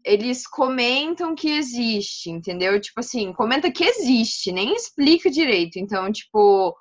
eles 0.03 0.47
comentam 0.47 1.35
que 1.35 1.49
existe, 1.49 2.31
entendeu? 2.31 2.79
Tipo 2.81 3.01
assim, 3.01 3.31
comenta 3.33 3.71
que 3.71 3.83
existe, 3.83 4.51
nem 4.51 4.73
explica 4.73 5.29
direito. 5.29 5.77
Então, 5.77 6.11
tipo, 6.11 6.75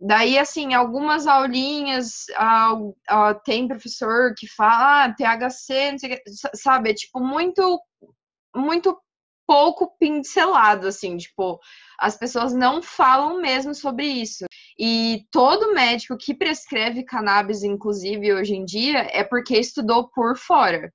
Daí, 0.00 0.38
assim, 0.38 0.72
algumas 0.72 1.26
aulinhas, 1.26 2.24
ah, 2.36 2.74
ah, 3.08 3.34
tem 3.34 3.68
professor 3.68 4.34
que 4.36 4.46
fala 4.48 5.04
ah, 5.04 5.14
THC, 5.14 5.92
não 5.92 5.98
sei 5.98 6.14
o 6.14 6.16
que, 6.16 6.22
sabe? 6.56 6.90
É, 6.90 6.94
tipo, 6.94 7.20
muito, 7.20 7.78
muito 8.56 8.98
pouco 9.46 9.94
pincelado, 9.98 10.86
assim, 10.88 11.16
tipo, 11.18 11.60
as 11.98 12.16
pessoas 12.16 12.54
não 12.54 12.82
falam 12.82 13.40
mesmo 13.40 13.74
sobre 13.74 14.06
isso. 14.06 14.44
E 14.78 15.26
todo 15.30 15.74
médico 15.74 16.16
que 16.16 16.34
prescreve 16.34 17.04
cannabis, 17.04 17.62
inclusive, 17.62 18.32
hoje 18.32 18.54
em 18.54 18.64
dia, 18.64 19.00
é 19.12 19.22
porque 19.22 19.58
estudou 19.58 20.08
por 20.08 20.38
fora 20.38 20.90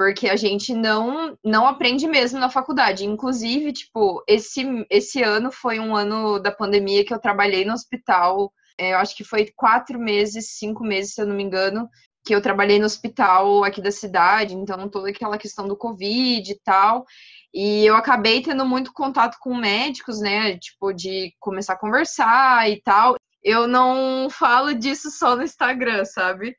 porque 0.00 0.30
a 0.30 0.36
gente 0.36 0.72
não 0.72 1.36
não 1.44 1.66
aprende 1.66 2.06
mesmo 2.06 2.40
na 2.40 2.48
faculdade. 2.48 3.04
Inclusive, 3.04 3.70
tipo, 3.70 4.24
esse, 4.26 4.64
esse 4.88 5.22
ano 5.22 5.52
foi 5.52 5.78
um 5.78 5.94
ano 5.94 6.38
da 6.38 6.50
pandemia 6.50 7.04
que 7.04 7.12
eu 7.12 7.20
trabalhei 7.20 7.66
no 7.66 7.74
hospital. 7.74 8.50
É, 8.78 8.94
eu 8.94 8.96
acho 8.96 9.14
que 9.14 9.22
foi 9.22 9.52
quatro 9.54 9.98
meses, 9.98 10.56
cinco 10.56 10.82
meses, 10.82 11.12
se 11.12 11.20
eu 11.20 11.26
não 11.26 11.36
me 11.36 11.42
engano, 11.42 11.86
que 12.24 12.34
eu 12.34 12.40
trabalhei 12.40 12.78
no 12.78 12.86
hospital 12.86 13.62
aqui 13.62 13.82
da 13.82 13.90
cidade. 13.90 14.54
Então, 14.54 14.88
toda 14.88 15.10
aquela 15.10 15.36
questão 15.36 15.68
do 15.68 15.76
Covid 15.76 16.50
e 16.50 16.58
tal. 16.64 17.04
E 17.52 17.84
eu 17.84 17.94
acabei 17.94 18.40
tendo 18.40 18.64
muito 18.64 18.94
contato 18.94 19.36
com 19.38 19.54
médicos, 19.54 20.18
né? 20.18 20.56
Tipo, 20.56 20.94
de 20.94 21.34
começar 21.38 21.74
a 21.74 21.78
conversar 21.78 22.70
e 22.70 22.80
tal. 22.80 23.16
Eu 23.44 23.68
não 23.68 24.30
falo 24.30 24.72
disso 24.72 25.10
só 25.10 25.36
no 25.36 25.42
Instagram, 25.42 26.06
sabe? 26.06 26.56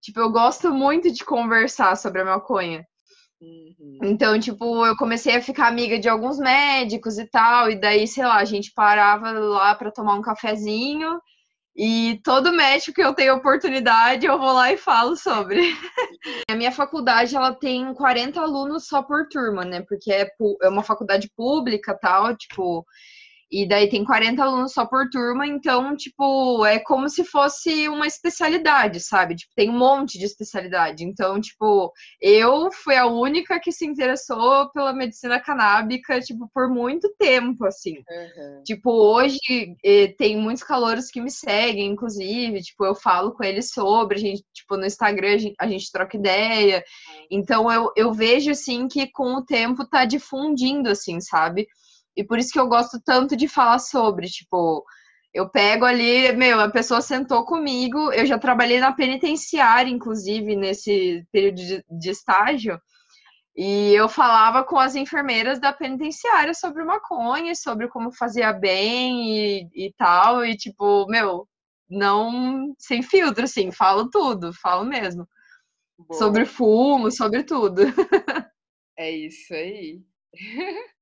Tipo, 0.00 0.20
eu 0.20 0.30
gosto 0.30 0.72
muito 0.72 1.12
de 1.12 1.24
conversar 1.24 1.96
sobre 1.96 2.22
a 2.22 2.24
maconha. 2.24 2.86
Uhum. 3.40 3.98
Então, 4.02 4.38
tipo, 4.38 4.84
eu 4.86 4.96
comecei 4.96 5.36
a 5.36 5.42
ficar 5.42 5.68
amiga 5.68 5.98
de 5.98 6.08
alguns 6.08 6.38
médicos 6.38 7.18
e 7.18 7.26
tal, 7.26 7.70
e 7.70 7.80
daí, 7.80 8.06
sei 8.06 8.24
lá, 8.24 8.36
a 8.36 8.44
gente 8.44 8.72
parava 8.74 9.30
lá 9.30 9.74
para 9.74 9.90
tomar 9.90 10.14
um 10.14 10.22
cafezinho, 10.22 11.20
e 11.76 12.20
todo 12.24 12.52
médico 12.52 12.92
que 12.92 13.02
eu 13.02 13.14
tenho 13.14 13.36
oportunidade, 13.36 14.26
eu 14.26 14.38
vou 14.38 14.52
lá 14.52 14.72
e 14.72 14.76
falo 14.76 15.16
sobre. 15.16 15.60
a 16.50 16.54
minha 16.54 16.72
faculdade, 16.72 17.34
ela 17.34 17.54
tem 17.54 17.94
40 17.94 18.40
alunos 18.40 18.86
só 18.86 19.02
por 19.02 19.28
turma, 19.28 19.64
né? 19.64 19.82
Porque 19.88 20.12
é, 20.12 20.28
é 20.62 20.68
uma 20.68 20.82
faculdade 20.82 21.30
pública, 21.34 21.96
tal, 21.98 22.36
tipo, 22.36 22.84
e 23.50 23.66
daí 23.66 23.88
tem 23.88 24.04
40 24.04 24.42
alunos 24.42 24.72
só 24.72 24.86
por 24.86 25.10
turma, 25.10 25.44
então, 25.44 25.96
tipo, 25.96 26.64
é 26.64 26.78
como 26.78 27.08
se 27.08 27.24
fosse 27.24 27.88
uma 27.88 28.06
especialidade, 28.06 29.00
sabe? 29.00 29.34
Tipo, 29.34 29.52
tem 29.56 29.68
um 29.68 29.76
monte 29.76 30.18
de 30.18 30.24
especialidade. 30.24 31.02
Então, 31.04 31.40
tipo, 31.40 31.92
eu 32.20 32.70
fui 32.70 32.96
a 32.96 33.06
única 33.06 33.58
que 33.58 33.72
se 33.72 33.84
interessou 33.84 34.70
pela 34.70 34.92
medicina 34.92 35.40
canábica, 35.40 36.20
tipo, 36.20 36.48
por 36.54 36.68
muito 36.68 37.12
tempo, 37.18 37.66
assim. 37.66 37.96
Uhum. 38.08 38.62
Tipo, 38.64 38.92
hoje 38.92 39.38
eh, 39.84 40.14
tem 40.16 40.36
muitos 40.36 40.62
calouros 40.62 41.10
que 41.10 41.20
me 41.20 41.30
seguem, 41.30 41.90
inclusive, 41.90 42.62
tipo, 42.62 42.84
eu 42.84 42.94
falo 42.94 43.32
com 43.32 43.42
eles 43.42 43.70
sobre, 43.72 44.16
a 44.16 44.20
gente, 44.20 44.44
tipo, 44.54 44.76
no 44.76 44.86
Instagram 44.86 45.34
a 45.34 45.38
gente, 45.38 45.54
a 45.58 45.66
gente 45.66 45.90
troca 45.90 46.16
ideia. 46.16 46.84
Então, 47.28 47.70
eu, 47.70 47.92
eu 47.96 48.12
vejo, 48.12 48.52
assim, 48.52 48.86
que 48.86 49.08
com 49.08 49.34
o 49.34 49.44
tempo 49.44 49.84
tá 49.84 50.04
difundindo, 50.04 50.88
assim, 50.88 51.20
sabe? 51.20 51.66
E 52.20 52.24
por 52.24 52.38
isso 52.38 52.52
que 52.52 52.60
eu 52.60 52.68
gosto 52.68 53.00
tanto 53.02 53.34
de 53.34 53.48
falar 53.48 53.78
sobre, 53.78 54.26
tipo, 54.28 54.84
eu 55.32 55.48
pego 55.48 55.86
ali, 55.86 56.30
meu, 56.32 56.60
a 56.60 56.70
pessoa 56.70 57.00
sentou 57.00 57.46
comigo, 57.46 58.12
eu 58.12 58.26
já 58.26 58.38
trabalhei 58.38 58.78
na 58.78 58.92
penitenciária, 58.92 59.90
inclusive, 59.90 60.54
nesse 60.54 61.24
período 61.32 61.56
de, 61.56 61.84
de 61.88 62.10
estágio, 62.10 62.78
e 63.56 63.94
eu 63.94 64.06
falava 64.06 64.62
com 64.62 64.78
as 64.78 64.94
enfermeiras 64.94 65.58
da 65.58 65.72
penitenciária 65.72 66.52
sobre 66.52 66.84
maconha, 66.84 67.54
sobre 67.54 67.88
como 67.88 68.12
fazia 68.12 68.52
bem 68.52 69.62
e, 69.64 69.86
e 69.86 69.94
tal, 69.96 70.44
e 70.44 70.54
tipo, 70.56 71.06
meu, 71.08 71.48
não 71.88 72.74
sem 72.78 73.02
filtro, 73.02 73.44
assim, 73.44 73.72
falo 73.72 74.10
tudo, 74.10 74.52
falo 74.52 74.84
mesmo. 74.84 75.26
Boa. 75.98 76.18
Sobre 76.18 76.44
fumo, 76.44 77.10
sobre 77.10 77.44
tudo. 77.44 77.82
É 78.98 79.10
isso 79.10 79.54
aí. 79.54 80.02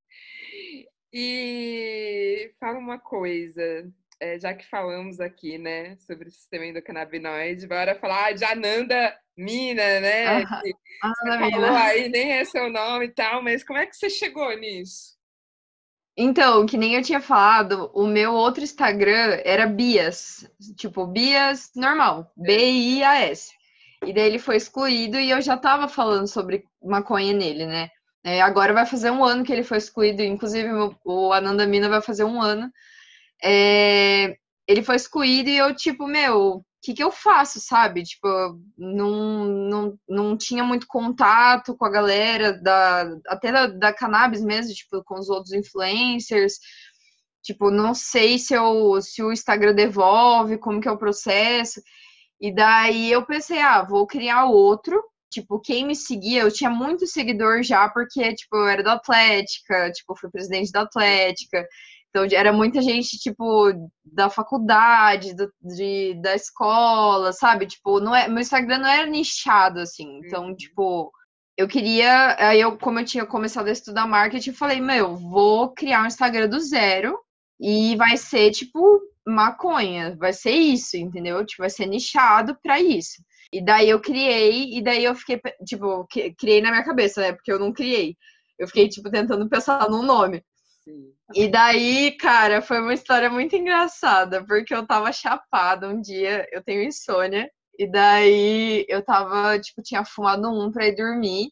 E 1.11 2.53
fala 2.59 2.77
uma 2.77 2.99
coisa, 2.99 3.91
é, 4.19 4.37
já 4.39 4.53
que 4.53 4.65
falamos 4.67 5.19
aqui, 5.19 5.57
né, 5.57 5.95
sobre 5.97 6.27
o 6.27 6.31
sistema 6.31 6.65
endocannabinoide, 6.65 7.67
bora 7.67 7.95
falar 7.95 8.33
de 8.33 8.45
Ananda 8.45 9.17
Mina, 9.35 9.99
né? 9.99 10.43
Ah, 10.43 10.61
que 10.61 10.73
falou 11.51 11.75
aí, 11.75 12.09
nem 12.09 12.33
é 12.33 12.45
seu 12.45 12.69
nome 12.69 13.05
e 13.05 13.11
tal, 13.11 13.41
mas 13.41 13.63
como 13.63 13.79
é 13.79 13.85
que 13.85 13.95
você 13.95 14.09
chegou 14.09 14.55
nisso? 14.57 15.17
Então, 16.17 16.65
que 16.65 16.77
nem 16.77 16.95
eu 16.95 17.01
tinha 17.01 17.21
falado, 17.21 17.89
o 17.93 18.05
meu 18.05 18.33
outro 18.33 18.61
Instagram 18.61 19.39
era 19.45 19.65
Bias, 19.65 20.45
tipo, 20.75 21.07
Bias 21.07 21.71
normal, 21.73 22.29
B-I-A-S. 22.35 23.51
E 24.05 24.13
daí 24.13 24.25
ele 24.27 24.39
foi 24.39 24.57
excluído 24.57 25.17
e 25.17 25.29
eu 25.29 25.41
já 25.41 25.57
tava 25.57 25.87
falando 25.87 26.27
sobre 26.27 26.65
maconha 26.83 27.33
nele, 27.33 27.65
né? 27.65 27.89
É, 28.23 28.41
agora 28.41 28.73
vai 28.73 28.85
fazer 28.85 29.11
um 29.11 29.23
ano 29.23 29.43
que 29.43 29.51
ele 29.51 29.63
foi 29.63 29.77
excluído, 29.77 30.21
inclusive 30.21 30.69
o 31.05 31.31
Ananda 31.31 31.65
Mina 31.65 31.87
vai 31.89 32.01
fazer 32.01 32.23
um 32.23 32.41
ano. 32.41 32.69
É, 33.43 34.35
ele 34.67 34.83
foi 34.83 34.95
excluído 34.95 35.49
e 35.49 35.57
eu, 35.57 35.73
tipo, 35.75 36.05
meu, 36.07 36.57
o 36.57 36.65
que, 36.81 36.93
que 36.93 37.03
eu 37.03 37.11
faço, 37.11 37.59
sabe? 37.59 38.03
Tipo, 38.03 38.27
não, 38.77 39.45
não, 39.45 39.99
não 40.07 40.37
tinha 40.37 40.63
muito 40.63 40.85
contato 40.87 41.75
com 41.75 41.85
a 41.85 41.89
galera, 41.89 42.53
da, 42.61 43.09
até 43.27 43.51
da, 43.51 43.67
da 43.67 43.93
cannabis 43.93 44.43
mesmo, 44.43 44.73
tipo, 44.73 45.03
com 45.03 45.15
os 45.19 45.29
outros 45.29 45.53
influencers. 45.53 46.59
Tipo, 47.43 47.71
não 47.71 47.93
sei 47.93 48.37
se, 48.37 48.53
eu, 48.53 49.01
se 49.01 49.23
o 49.23 49.31
Instagram 49.31 49.73
devolve, 49.73 50.57
como 50.57 50.81
que 50.81 50.87
é 50.87 50.91
o 50.91 50.97
processo. 50.97 51.81
E 52.39 52.53
daí 52.53 53.11
eu 53.11 53.25
pensei, 53.25 53.59
ah, 53.59 53.83
vou 53.83 54.05
criar 54.07 54.45
outro 54.45 55.01
tipo, 55.29 55.59
quem 55.59 55.85
me 55.85 55.95
seguia, 55.95 56.41
eu 56.41 56.51
tinha 56.51 56.69
muito 56.69 57.07
seguidor 57.07 57.63
já, 57.63 57.87
porque, 57.89 58.33
tipo, 58.33 58.55
eu 58.57 58.67
era 58.67 58.83
da 58.83 58.93
Atlética, 58.93 59.91
tipo, 59.91 60.15
fui 60.15 60.29
presidente 60.29 60.71
da 60.71 60.81
Atlética. 60.81 61.65
Então, 62.09 62.25
era 62.31 62.51
muita 62.51 62.81
gente, 62.81 63.19
tipo, 63.19 63.71
da 64.03 64.29
faculdade, 64.29 65.35
do, 65.35 65.51
de, 65.61 66.15
da 66.21 66.35
escola, 66.35 67.31
sabe? 67.31 67.67
Tipo, 67.67 67.99
não 67.99 68.15
é, 68.15 68.27
meu 68.27 68.39
Instagram 68.39 68.79
não 68.79 68.89
era 68.89 69.05
nichado, 69.07 69.79
assim. 69.79 70.19
Então, 70.25 70.47
uhum. 70.47 70.55
tipo, 70.55 71.11
eu 71.57 71.67
queria. 71.67 72.35
Aí, 72.39 72.59
eu, 72.61 72.77
como 72.77 72.99
eu 72.99 73.05
tinha 73.05 73.25
começado 73.25 73.67
a 73.67 73.71
estudar 73.71 74.07
marketing, 74.07 74.49
eu 74.51 74.55
falei, 74.55 74.81
meu, 74.81 75.15
vou 75.17 75.73
criar 75.73 76.03
um 76.03 76.07
Instagram 76.07 76.47
do 76.49 76.59
zero 76.59 77.19
e 77.59 77.95
vai 77.95 78.17
ser, 78.17 78.51
tipo, 78.51 78.99
maconha. 79.27 80.15
Vai 80.17 80.33
ser 80.33 80.51
isso, 80.51 80.97
entendeu? 80.97 81.45
Tipo, 81.45 81.63
vai 81.63 81.69
ser 81.69 81.85
nichado 81.85 82.57
para 82.63 82.79
isso. 82.81 83.21
E 83.51 83.63
daí 83.63 83.89
eu 83.89 83.99
criei, 83.99 84.77
e 84.77 84.81
daí 84.83 85.03
eu 85.03 85.15
fiquei, 85.15 85.41
tipo, 85.65 86.07
criei 86.37 86.61
na 86.61 86.71
minha 86.71 86.83
cabeça, 86.83 87.21
né? 87.21 87.33
Porque 87.33 87.51
eu 87.51 87.59
não 87.59 87.73
criei. 87.73 88.15
Eu 88.57 88.67
fiquei, 88.67 88.87
tipo, 88.89 89.09
tentando 89.09 89.49
pensar 89.49 89.89
num 89.89 90.03
nome. 90.03 90.43
Sim. 90.83 91.13
E 91.35 91.47
daí, 91.47 92.11
cara, 92.17 92.61
foi 92.61 92.79
uma 92.79 92.93
história 92.93 93.29
muito 93.29 93.55
engraçada, 93.55 94.45
porque 94.45 94.73
eu 94.73 94.85
tava 94.85 95.11
chapada 95.11 95.87
um 95.87 96.01
dia, 96.01 96.47
eu 96.51 96.63
tenho 96.63 96.83
insônia, 96.83 97.49
e 97.77 97.87
daí 97.89 98.85
eu 98.89 99.03
tava, 99.03 99.59
tipo, 99.59 99.81
tinha 99.81 100.03
fumado 100.05 100.49
um 100.49 100.71
pra 100.71 100.87
ir 100.87 100.95
dormir. 100.95 101.49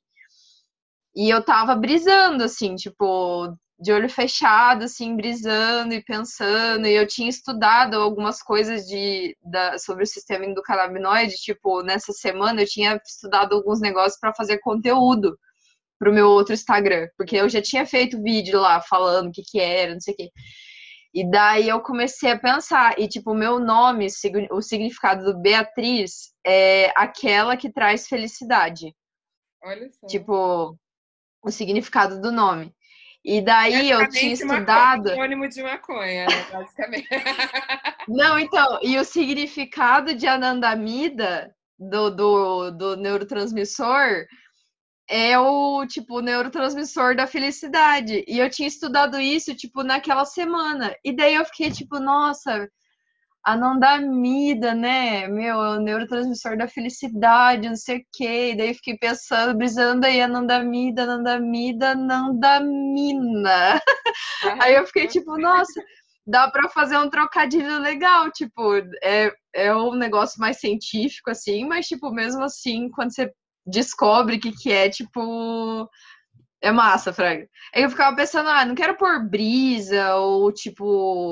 E 1.16 1.30
eu 1.30 1.44
tava 1.44 1.76
brisando, 1.76 2.44
assim, 2.44 2.76
tipo, 2.76 3.56
de 3.80 3.92
olho 3.92 4.10
fechado, 4.10 4.86
assim, 4.86 5.16
brisando 5.16 5.94
e 5.94 6.04
pensando, 6.04 6.88
e 6.88 6.94
eu 6.94 7.06
tinha 7.06 7.30
estudado 7.30 7.96
algumas 7.96 8.42
coisas 8.42 8.86
de, 8.88 9.38
da, 9.44 9.78
sobre 9.78 10.04
o 10.04 10.08
sistema 10.08 10.46
endocannabinoide, 10.46 11.36
tipo, 11.36 11.84
nessa 11.84 12.12
semana 12.12 12.62
eu 12.62 12.68
tinha 12.68 13.00
estudado 13.06 13.54
alguns 13.54 13.80
negócios 13.80 14.20
para 14.20 14.34
fazer 14.34 14.60
conteúdo 14.60 15.38
pro 16.00 16.14
meu 16.14 16.28
outro 16.28 16.54
Instagram, 16.54 17.08
porque 17.18 17.36
eu 17.36 17.48
já 17.50 17.62
tinha 17.62 17.86
feito 17.86 18.22
vídeo 18.22 18.60
lá 18.60 18.82
falando 18.82 19.28
o 19.30 19.32
que 19.32 19.44
que 19.44 19.60
era, 19.60 19.94
não 19.94 20.02
sei 20.02 20.14
o 20.14 20.18
que. 20.18 20.32
E 21.14 21.30
daí 21.30 21.70
eu 21.70 21.82
comecei 21.82 22.32
a 22.32 22.40
pensar, 22.40 23.00
e 23.00 23.08
tipo, 23.08 23.32
o 23.32 23.36
meu 23.36 23.60
nome, 23.60 24.08
o 24.52 24.62
significado 24.62 25.24
do 25.24 25.40
Beatriz 25.40 26.34
é 26.46 26.92
aquela 26.96 27.58
que 27.58 27.72
traz 27.72 28.08
felicidade. 28.08 28.94
Olha 29.64 29.90
só. 29.92 30.08
Tipo, 30.08 30.78
o 31.44 31.52
significado 31.52 32.22
do 32.22 32.32
nome. 32.32 32.74
E 33.28 33.42
daí 33.42 33.90
eu 33.90 34.08
tinha 34.08 34.32
estudado. 34.32 35.10
Sinônimo 35.10 35.50
de 35.50 35.62
maconha, 35.62 36.28
né, 36.28 36.46
basicamente. 36.50 37.10
Não, 38.08 38.40
então, 38.40 38.80
e 38.82 38.98
o 38.98 39.04
significado 39.04 40.16
de 40.16 40.26
anandamida, 40.26 41.54
do, 41.78 42.10
do, 42.10 42.72
do 42.72 42.96
neurotransmissor, 42.96 44.26
é 45.10 45.38
o, 45.38 45.86
tipo, 45.86 46.22
neurotransmissor 46.22 47.18
da 47.18 47.28
felicidade. 47.28 48.24
E 48.30 48.40
eu 48.40 48.50
tinha 48.50 48.70
estudado 48.70 49.20
isso, 49.20 49.54
tipo, 49.54 49.84
naquela 49.84 50.24
semana. 50.24 50.96
E 51.04 51.14
daí 51.14 51.36
eu 51.36 51.44
fiquei, 51.44 51.70
tipo, 51.70 52.00
nossa, 52.00 52.70
anandamida, 53.48 54.76
né? 54.76 55.28
Meu, 55.28 55.64
é 55.64 55.78
o 55.78 55.80
neurotransmissor 55.80 56.58
da 56.58 56.68
felicidade, 56.68 57.70
não 57.70 57.78
sei 57.78 58.00
o 58.00 58.06
quê. 58.14 58.52
E 58.52 58.58
daí 58.58 58.74
fiquei 58.74 58.98
pensando, 58.98 59.58
brisando 59.58 60.06
aí, 60.06 60.22
anandamida, 60.22 61.04
anandamida, 61.04 61.92
anandamina. 61.92 63.82
Aí 64.62 64.76
eu 64.76 64.86
fiquei 64.86 65.08
tipo, 65.08 65.38
nossa. 65.38 65.82
dá 66.26 66.52
para 66.52 66.70
fazer 66.70 66.98
um 66.98 67.10
trocadilho 67.10 67.80
legal, 67.80 68.30
tipo, 68.32 68.76
é, 69.02 69.32
é 69.54 69.74
um 69.74 69.96
negócio 69.96 70.42
mais 70.42 70.60
científico, 70.60 71.30
assim, 71.32 71.66
mas, 71.66 71.88
tipo, 71.88 72.12
mesmo 72.12 72.44
assim, 72.44 72.90
quando 72.90 73.14
você 73.14 73.32
descobre 73.66 74.36
o 74.36 74.40
que, 74.40 74.52
que 74.52 74.72
é, 74.74 74.90
tipo, 74.90 75.90
é 76.62 76.72
massa, 76.72 77.14
Fraga. 77.14 77.48
Aí 77.74 77.84
eu 77.84 77.90
ficava 77.90 78.16
pensando, 78.16 78.50
ah, 78.50 78.66
não 78.66 78.76
quero 78.76 78.98
pôr 78.98 79.24
brisa, 79.30 80.16
ou, 80.16 80.52
tipo, 80.52 81.30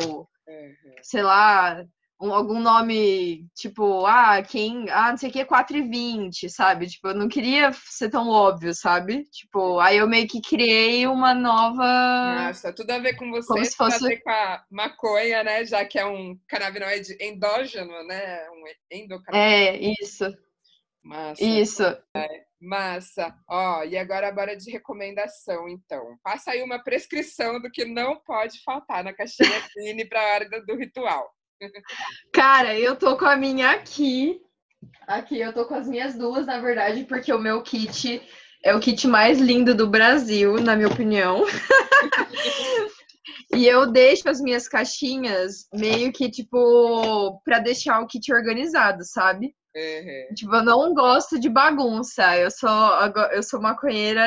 uhum. 0.48 0.96
sei 1.04 1.24
lá, 1.24 1.84
um, 2.20 2.34
algum 2.34 2.60
nome, 2.60 3.48
tipo, 3.54 4.06
ah, 4.06 4.42
quem, 4.42 4.90
ah, 4.90 5.12
não 5.12 5.18
sei 5.18 5.30
o 5.30 5.34
que, 5.34 5.44
4 5.44 5.78
e 5.78 5.82
20, 5.82 6.50
sabe? 6.50 6.88
Tipo, 6.88 7.10
eu 7.10 7.16
não 7.16 7.28
queria 7.28 7.72
ser 7.74 8.10
tão 8.10 8.30
óbvio, 8.30 8.74
sabe? 8.74 9.24
Tipo, 9.26 9.80
aí 9.80 9.98
eu 9.98 10.08
meio 10.08 10.28
que 10.28 10.42
criei 10.42 11.06
uma 11.08 11.34
nova... 11.34 12.46
Nossa, 12.48 12.74
tudo 12.74 12.92
a 12.92 13.00
ver 13.00 13.16
com 13.16 13.30
você, 13.32 13.48
Como 13.48 13.66
se 13.66 13.76
fosse... 13.76 14.06
a 14.06 14.10
ver 14.10 14.22
com 14.22 14.30
a 14.30 14.64
maconha, 14.72 15.44
né? 15.44 15.66
Já 15.66 15.84
que 15.84 16.00
é 16.00 16.06
um 16.06 16.40
canabinoide 16.48 17.18
endógeno, 17.20 17.92
né? 18.08 18.50
Um 18.50 18.64
endocannabinoide. 18.98 19.86
É, 19.86 19.94
isso. 20.02 20.26
Massa. 21.04 21.44
Isso. 21.44 21.84
É, 22.16 22.28
massa. 22.60 23.36
Ó, 23.48 23.84
e 23.84 23.96
agora 23.96 24.32
bora 24.32 24.56
de 24.56 24.72
recomendação, 24.72 25.70
então. 25.70 26.18
Passa 26.24 26.52
aí 26.52 26.64
uma 26.64 26.82
prescrição 26.84 27.62
do 27.62 27.70
que 27.70 27.86
não 27.86 28.20
pode 28.22 28.64
faltar 28.64 29.04
na 29.04 29.14
caixinha 29.14 29.62
Cine 29.72 30.06
para 30.06 30.20
a 30.20 30.34
hora 30.34 30.62
do 30.66 30.76
ritual. 30.76 31.30
Cara, 32.34 32.78
eu 32.78 32.96
tô 32.96 33.18
com 33.18 33.26
a 33.26 33.36
minha 33.36 33.72
aqui. 33.72 34.42
Aqui 35.08 35.40
eu 35.40 35.54
tô 35.54 35.66
com 35.66 35.76
as 35.76 35.88
minhas 35.88 36.18
duas, 36.18 36.46
na 36.46 36.60
verdade, 36.60 37.06
porque 37.06 37.32
o 37.32 37.40
meu 37.40 37.62
kit 37.62 38.22
é 38.64 38.76
o 38.76 38.80
kit 38.80 39.08
mais 39.08 39.40
lindo 39.40 39.76
do 39.76 39.88
Brasil, 39.88 40.56
na 40.56 40.76
minha 40.76 40.88
opinião. 40.88 41.46
e 43.54 43.68
eu 43.68 43.92
deixo 43.92 44.28
as 44.28 44.42
minhas 44.42 44.68
caixinhas 44.68 45.68
meio 45.72 46.12
que, 46.12 46.30
tipo, 46.30 47.40
para 47.44 47.60
deixar 47.60 48.02
o 48.02 48.08
kit 48.08 48.34
organizado, 48.34 49.04
sabe? 49.04 49.54
Uhum. 49.76 50.36
Tipo, 50.36 50.56
eu 50.56 50.64
não 50.64 50.94
gosto 50.94 51.38
de 51.38 51.50
bagunça. 51.50 52.38
Eu 52.38 52.50
sou, 52.50 52.70
eu 53.32 53.44
sou 53.44 53.62
maconheira 53.62 54.26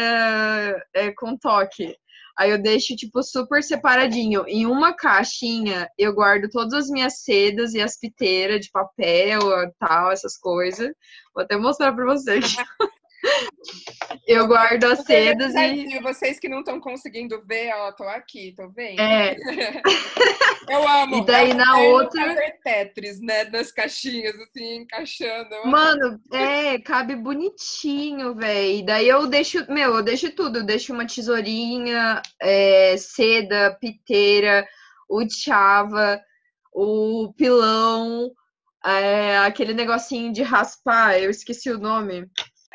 é, 0.95 1.11
com 1.13 1.37
toque. 1.37 1.97
Aí 2.38 2.50
eu 2.50 2.62
deixo, 2.62 2.95
tipo, 2.95 3.21
super 3.21 3.62
separadinho. 3.64 4.45
Em 4.47 4.64
uma 4.64 4.95
caixinha, 4.95 5.90
eu 5.99 6.14
guardo 6.14 6.49
todas 6.49 6.73
as 6.73 6.88
minhas 6.88 7.18
sedas 7.25 7.75
e 7.75 7.80
as 7.80 7.99
piteiras 7.99 8.61
de 8.61 8.71
papel 8.71 9.40
tal, 9.76 10.12
essas 10.12 10.37
coisas. 10.38 10.92
Vou 11.35 11.42
até 11.42 11.57
mostrar 11.57 11.92
pra 11.92 12.04
vocês. 12.04 12.54
Eu 14.27 14.47
guardo 14.47 14.85
as 14.85 15.00
sedas 15.00 15.55
e. 15.55 15.99
Vocês 16.00 16.38
que 16.38 16.49
não 16.49 16.61
estão 16.61 16.81
conseguindo 16.81 17.43
ver, 17.45 17.73
ó, 17.75 17.93
tô 17.93 18.05
aqui, 18.05 18.55
tô 18.57 18.69
vendo. 18.69 19.00
É. 19.00 19.37
Eu 20.69 20.87
amo. 20.87 21.17
E 21.17 21.25
daí 21.25 21.55
na 21.55 21.79
outra. 21.79 22.37
Tetris, 22.62 23.21
né? 23.21 23.45
Nas 23.45 23.73
caixinhas, 23.73 24.35
assim, 24.41 24.77
encaixando. 24.77 25.49
Mano, 25.65 26.21
é, 26.33 26.79
cabe 26.79 27.17
bonitinho, 27.17 28.35
velho. 28.35 28.85
Daí 28.85 29.09
eu 29.09 29.27
deixo, 29.27 29.65
meu, 29.73 29.95
eu 29.97 30.03
deixo 30.03 30.31
tudo. 30.33 30.59
Eu 30.59 30.65
deixo 30.65 30.93
uma 30.93 31.07
tesourinha, 31.07 32.21
é, 32.41 32.97
seda, 32.99 33.77
piteira, 33.81 34.67
o 35.09 35.27
chava, 35.29 36.21
o 36.73 37.33
pilão, 37.37 38.31
é, 38.85 39.38
aquele 39.38 39.75
negocinho 39.75 40.33
de 40.33 40.43
raspar, 40.43 41.19
eu 41.19 41.31
esqueci 41.31 41.71
o 41.71 41.79
nome. 41.79 42.29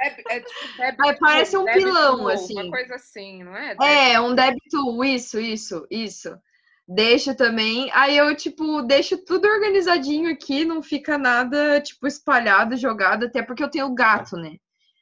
É, 0.04 0.36
é, 0.36 0.40
tipo, 0.42 0.78
débito, 0.78 1.20
parece 1.20 1.58
um 1.58 1.66
pilão, 1.66 2.28
assim. 2.28 2.62
Uma 2.62 2.72
coisa 2.72 2.96
assim, 2.96 3.44
não 3.44 3.56
é? 3.56 3.76
É, 3.82 4.20
um 4.20 4.36
débito, 4.36 5.04
isso, 5.04 5.40
isso, 5.40 5.88
isso. 5.90 6.38
Deixo 6.86 7.34
também. 7.36 7.90
Aí 7.94 8.18
eu, 8.18 8.36
tipo, 8.36 8.82
deixo 8.82 9.18
tudo 9.18 9.48
organizadinho 9.48 10.30
aqui, 10.30 10.66
não 10.66 10.84
fica 10.84 11.18
nada, 11.18 11.80
tipo, 11.80 12.06
espalhado, 12.06 12.76
jogado, 12.76 13.26
até 13.26 13.42
porque 13.42 13.64
eu 13.64 13.70
tenho 13.70 13.94
gato, 13.94 14.36
né? 14.36 14.58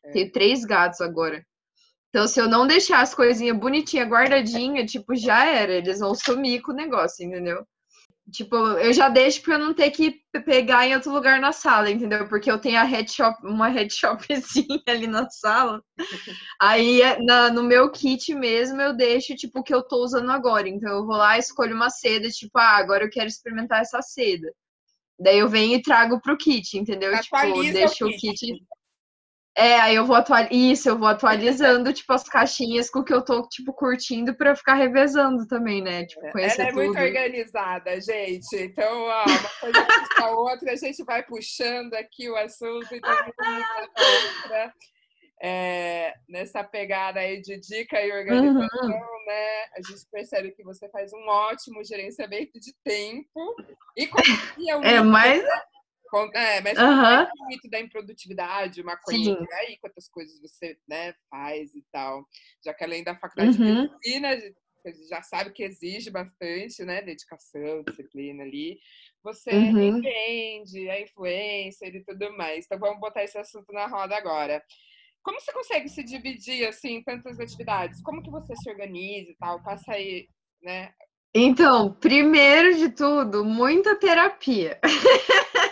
É. 0.05 0.11
Tenho 0.11 0.31
três 0.31 0.63
gatos 0.63 1.01
agora. 1.01 1.43
Então, 2.09 2.27
se 2.27 2.39
eu 2.39 2.47
não 2.47 2.67
deixar 2.67 3.01
as 3.01 3.15
coisinhas 3.15 3.57
bonitinhas, 3.57 4.07
guardadinhas, 4.07 4.91
tipo, 4.91 5.15
já 5.15 5.45
era. 5.47 5.73
Eles 5.73 5.99
vão 5.99 6.13
sumir 6.13 6.61
com 6.61 6.71
o 6.71 6.75
negócio, 6.75 7.25
entendeu? 7.25 7.65
Tipo, 8.31 8.55
eu 8.55 8.93
já 8.93 9.09
deixo 9.09 9.41
pra 9.41 9.55
eu 9.55 9.59
não 9.59 9.73
ter 9.73 9.91
que 9.91 10.21
pegar 10.45 10.87
em 10.87 10.95
outro 10.95 11.11
lugar 11.11 11.39
na 11.41 11.51
sala, 11.51 11.91
entendeu? 11.91 12.27
Porque 12.27 12.49
eu 12.49 12.57
tenho 12.57 12.79
a 12.79 12.83
head 12.83 13.11
shop, 13.11 13.45
uma 13.45 13.67
head 13.67 13.93
shopzinha 13.93 14.81
ali 14.87 15.05
na 15.05 15.29
sala. 15.29 15.83
Aí 16.59 17.01
na, 17.25 17.51
no 17.51 17.63
meu 17.63 17.91
kit 17.91 18.33
mesmo 18.33 18.81
eu 18.81 18.95
deixo 18.95 19.35
tipo 19.35 19.59
o 19.59 19.63
que 19.63 19.73
eu 19.73 19.83
tô 19.83 20.03
usando 20.03 20.31
agora. 20.31 20.69
Então 20.69 20.89
eu 20.89 21.05
vou 21.05 21.17
lá, 21.17 21.37
escolho 21.37 21.75
uma 21.75 21.89
seda, 21.89 22.29
tipo, 22.29 22.57
ah, 22.57 22.77
agora 22.77 23.03
eu 23.03 23.09
quero 23.09 23.27
experimentar 23.27 23.81
essa 23.81 24.01
seda. 24.01 24.51
Daí 25.19 25.37
eu 25.37 25.49
venho 25.49 25.75
e 25.75 25.81
trago 25.81 26.19
pro 26.21 26.37
kit, 26.37 26.77
entendeu? 26.77 27.13
Atualiza 27.13 27.61
tipo, 27.63 27.73
deixo 27.73 28.05
o 28.05 28.09
kit. 28.09 28.29
o 28.29 28.55
kit. 28.55 28.63
É, 29.55 29.79
aí 29.81 29.95
eu 29.95 30.05
vou 30.05 30.15
atualizando. 30.15 30.55
Isso, 30.55 30.89
eu 30.89 30.97
vou 30.97 31.07
atualizando, 31.07 31.91
tipo, 31.91 32.13
as 32.13 32.23
caixinhas 32.23 32.89
com 32.89 32.99
o 32.99 33.03
que 33.03 33.13
eu 33.13 33.23
tô, 33.23 33.47
tipo, 33.49 33.73
curtindo 33.73 34.33
pra 34.33 34.55
ficar 34.55 34.75
revezando 34.75 35.45
também, 35.45 35.81
né? 35.81 36.05
Tipo, 36.05 36.25
é, 36.27 36.31
conhecer 36.31 36.61
Ela 36.61 36.69
é 36.69 36.73
tudo. 36.73 36.83
muito 36.83 36.99
organizada, 36.99 38.01
gente. 38.01 38.55
Então, 38.55 39.03
ó, 39.03 39.23
uma 39.25 39.49
coisa 39.59 39.85
puxa 39.85 40.25
a 40.25 40.31
outra, 40.31 40.71
a 40.71 40.75
gente 40.75 41.03
vai 41.03 41.23
puxando 41.23 41.93
aqui 41.95 42.29
o 42.29 42.37
assunto 42.37 42.95
e 42.95 43.01
outra. 44.45 44.73
É, 45.43 46.13
nessa 46.29 46.63
pegada 46.63 47.19
aí 47.19 47.41
de 47.41 47.59
dica 47.59 47.99
e 47.99 48.11
organização, 48.11 48.83
uhum. 48.83 49.25
né? 49.25 49.63
A 49.75 49.81
gente 49.87 50.07
percebe 50.11 50.51
que 50.51 50.63
você 50.63 50.87
faz 50.89 51.11
um 51.11 51.27
ótimo 51.27 51.83
gerenciamento 51.83 52.59
de 52.59 52.71
tempo 52.83 53.55
e 53.97 54.05
confia 54.05 54.75
É, 54.83 55.01
mas 55.01 55.43
é, 56.33 56.61
mas 56.61 56.77
uhum. 56.77 57.43
o 57.43 57.47
mito 57.47 57.69
da 57.69 57.79
improdutividade, 57.79 58.81
uma 58.81 58.97
coisa, 58.97 59.37
aí 59.59 59.77
quantas 59.79 60.07
coisas 60.09 60.39
você 60.41 60.77
né, 60.87 61.13
faz 61.29 61.73
e 61.73 61.83
tal. 61.91 62.25
Já 62.63 62.73
que 62.73 62.83
além 62.83 63.03
da 63.03 63.15
faculdade 63.15 63.61
uhum. 63.61 63.65
de 63.65 63.89
medicina, 63.89 64.53
já 65.09 65.21
sabe 65.21 65.51
que 65.51 65.63
exige 65.63 66.09
bastante, 66.09 66.83
né? 66.83 67.01
Dedicação, 67.01 67.83
disciplina 67.87 68.43
ali. 68.43 68.79
Você 69.23 69.51
uhum. 69.51 69.97
empreende, 69.97 70.89
é 70.89 71.03
influencer 71.03 71.95
e 71.95 72.03
tudo 72.03 72.35
mais. 72.35 72.65
Então 72.65 72.79
vamos 72.79 72.99
botar 72.99 73.23
esse 73.23 73.37
assunto 73.37 73.71
na 73.71 73.87
roda 73.87 74.15
agora. 74.15 74.63
Como 75.23 75.39
você 75.39 75.53
consegue 75.53 75.87
se 75.87 76.03
dividir 76.03 76.67
assim 76.67 76.95
em 76.95 77.03
tantas 77.03 77.39
atividades? 77.39 78.01
Como 78.01 78.23
que 78.23 78.31
você 78.31 78.55
se 78.55 78.69
organiza 78.69 79.29
e 79.29 79.35
tal? 79.35 79.61
Passa 79.61 79.93
aí, 79.93 80.27
né? 80.61 80.93
Então, 81.33 81.93
primeiro 81.93 82.75
de 82.75 82.89
tudo, 82.89 83.45
muita 83.45 83.95
terapia. 83.95 84.79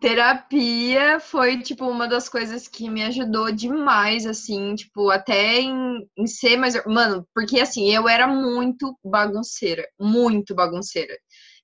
terapia 0.00 1.18
foi, 1.18 1.62
tipo, 1.62 1.86
uma 1.88 2.06
das 2.06 2.28
coisas 2.28 2.68
que 2.68 2.90
me 2.90 3.02
ajudou 3.04 3.50
demais, 3.50 4.26
assim, 4.26 4.74
tipo, 4.74 5.10
até 5.10 5.60
em, 5.60 6.06
em 6.16 6.26
ser 6.26 6.56
mais. 6.58 6.74
Mano, 6.84 7.26
porque 7.34 7.60
assim, 7.60 7.90
eu 7.90 8.08
era 8.08 8.26
muito 8.26 8.98
bagunceira, 9.02 9.86
muito 9.98 10.54
bagunceira. 10.54 11.16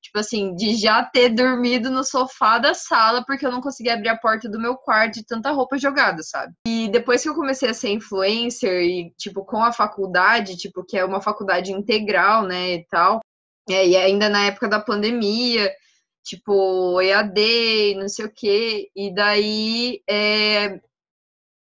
Tipo 0.02 0.18
assim, 0.20 0.54
de 0.54 0.74
já 0.76 1.04
ter 1.04 1.28
dormido 1.28 1.90
no 1.90 2.02
sofá 2.02 2.58
da 2.58 2.72
sala 2.72 3.22
porque 3.26 3.44
eu 3.44 3.52
não 3.52 3.60
conseguia 3.60 3.92
abrir 3.92 4.08
a 4.08 4.16
porta 4.16 4.48
do 4.48 4.58
meu 4.58 4.74
quarto 4.74 5.16
de 5.16 5.26
tanta 5.26 5.50
roupa 5.50 5.76
jogada, 5.76 6.22
sabe? 6.22 6.54
E 6.66 6.88
depois 6.88 7.22
que 7.22 7.28
eu 7.28 7.34
comecei 7.34 7.68
a 7.68 7.74
ser 7.74 7.90
influencer 7.90 8.82
e, 8.82 9.12
tipo, 9.18 9.44
com 9.44 9.62
a 9.62 9.72
faculdade, 9.72 10.56
tipo, 10.56 10.82
que 10.82 10.96
é 10.96 11.04
uma 11.04 11.20
faculdade 11.20 11.72
integral, 11.72 12.44
né, 12.46 12.76
e 12.76 12.86
tal, 12.86 13.20
é, 13.68 13.86
e 13.86 13.96
ainda 13.96 14.30
na 14.30 14.46
época 14.46 14.66
da 14.66 14.80
pandemia, 14.80 15.70
tipo 16.30 17.00
EAD, 17.02 17.96
não 17.96 18.08
sei 18.08 18.26
o 18.26 18.32
quê. 18.32 18.90
E 18.94 19.12
daí 19.14 20.02
é, 20.08 20.80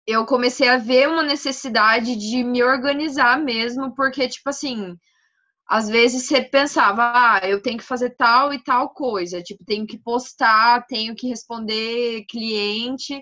eu 0.08 0.26
comecei 0.26 0.70
a 0.70 0.78
ver 0.78 1.08
uma 1.10 1.24
necessidade 1.24 2.16
de 2.16 2.44
me 2.44 2.64
organizar 2.64 3.40
mesmo, 3.40 3.94
porque, 3.96 4.28
tipo 4.30 4.50
assim, 4.50 4.98
às 5.68 5.90
vezes 5.90 6.28
você 6.28 6.42
pensava, 6.44 7.12
ah, 7.16 7.42
eu 7.44 7.62
tenho 7.62 7.78
que 7.78 7.84
fazer 7.84 8.12
tal 8.18 8.54
e 8.54 8.64
tal 8.64 8.90
coisa, 8.92 9.42
tipo, 9.44 9.66
tenho 9.66 9.88
que 9.88 9.98
postar, 10.00 10.86
tenho 10.88 11.16
que 11.16 11.28
responder 11.28 12.26
cliente, 12.30 13.22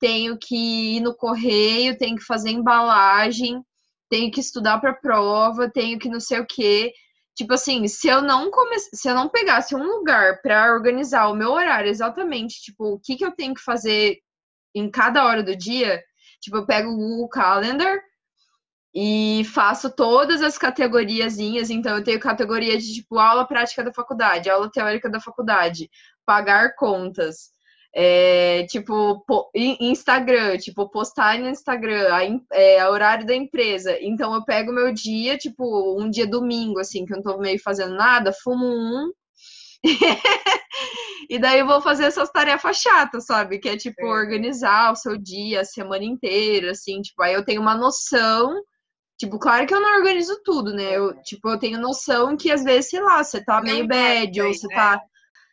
tenho 0.00 0.38
que 0.38 0.96
ir 0.98 1.00
no 1.00 1.14
correio, 1.16 1.98
tenho 1.98 2.16
que 2.16 2.24
fazer 2.24 2.50
embalagem, 2.50 3.62
tenho 4.10 4.30
que 4.30 4.40
estudar 4.40 4.80
para 4.80 4.94
prova, 4.94 5.70
tenho 5.70 5.98
que 5.98 6.08
não 6.08 6.20
sei 6.20 6.40
o 6.40 6.46
quê. 6.46 6.92
Tipo 7.34 7.54
assim, 7.54 7.86
se 7.88 8.08
eu 8.08 8.22
não 8.22 8.50
come... 8.50 8.78
se 8.78 9.08
eu 9.08 9.14
não 9.14 9.28
pegasse 9.28 9.74
um 9.74 9.84
lugar 9.84 10.40
para 10.42 10.72
organizar 10.72 11.28
o 11.28 11.34
meu 11.34 11.50
horário 11.52 11.90
exatamente, 11.90 12.60
tipo, 12.62 12.94
o 12.94 13.00
que, 13.00 13.16
que 13.16 13.24
eu 13.24 13.32
tenho 13.32 13.54
que 13.54 13.62
fazer 13.62 14.18
em 14.74 14.90
cada 14.90 15.24
hora 15.24 15.42
do 15.42 15.56
dia, 15.56 16.02
tipo, 16.40 16.56
eu 16.56 16.66
pego 16.66 16.90
o 16.90 16.96
Google 16.96 17.28
Calendar 17.28 18.00
e 18.94 19.42
faço 19.52 19.90
todas 19.90 20.40
as 20.40 20.56
categoriazinhas, 20.56 21.68
então 21.68 21.96
eu 21.96 22.04
tenho 22.04 22.20
categoria 22.20 22.78
de 22.78 22.94
tipo 22.94 23.18
aula 23.18 23.46
prática 23.46 23.82
da 23.82 23.92
faculdade, 23.92 24.48
aula 24.48 24.70
teórica 24.70 25.10
da 25.10 25.20
faculdade, 25.20 25.90
pagar 26.24 26.76
contas, 26.76 27.50
É, 27.96 28.66
tipo, 28.66 29.24
Instagram, 29.54 30.58
tipo, 30.58 30.88
postar 30.90 31.38
no 31.38 31.48
Instagram, 31.48 32.08
a, 32.12 32.22
é, 32.56 32.88
horário 32.88 33.24
da 33.24 33.34
empresa. 33.34 33.96
Então 34.00 34.34
eu 34.34 34.44
pego 34.44 34.72
meu 34.72 34.92
dia, 34.92 35.38
tipo, 35.38 35.96
um 36.00 36.10
dia 36.10 36.26
domingo, 36.26 36.80
assim, 36.80 37.06
que 37.06 37.12
eu 37.12 37.18
não 37.18 37.22
tô 37.22 37.38
meio 37.38 37.60
fazendo 37.62 37.94
nada, 37.94 38.32
fumo 38.42 38.66
um. 38.66 39.12
e 41.30 41.38
daí 41.38 41.60
eu 41.60 41.66
vou 41.66 41.80
fazer 41.80 42.04
essas 42.04 42.30
tarefas 42.30 42.78
chatas, 42.78 43.26
sabe? 43.26 43.60
Que 43.60 43.68
é 43.70 43.76
tipo 43.76 44.02
é. 44.02 44.10
organizar 44.10 44.92
o 44.92 44.96
seu 44.96 45.16
dia, 45.16 45.60
a 45.60 45.64
semana 45.64 46.04
inteira, 46.04 46.72
assim, 46.72 47.00
tipo, 47.00 47.22
aí 47.22 47.34
eu 47.34 47.44
tenho 47.44 47.60
uma 47.60 47.76
noção. 47.76 48.60
Tipo, 49.16 49.38
claro 49.38 49.66
que 49.66 49.74
eu 49.74 49.80
não 49.80 49.96
organizo 49.98 50.40
tudo, 50.44 50.72
né? 50.72 50.96
Eu, 50.96 51.14
tipo, 51.22 51.48
eu 51.48 51.58
tenho 51.58 51.78
noção 51.80 52.36
que 52.36 52.50
às 52.50 52.64
vezes, 52.64 52.90
sei 52.90 53.00
lá, 53.00 53.22
você 53.22 53.44
tá 53.44 53.62
meio 53.62 53.86
bad, 53.86 54.40
ou 54.42 54.52
você 54.52 54.66
tá 54.68 55.00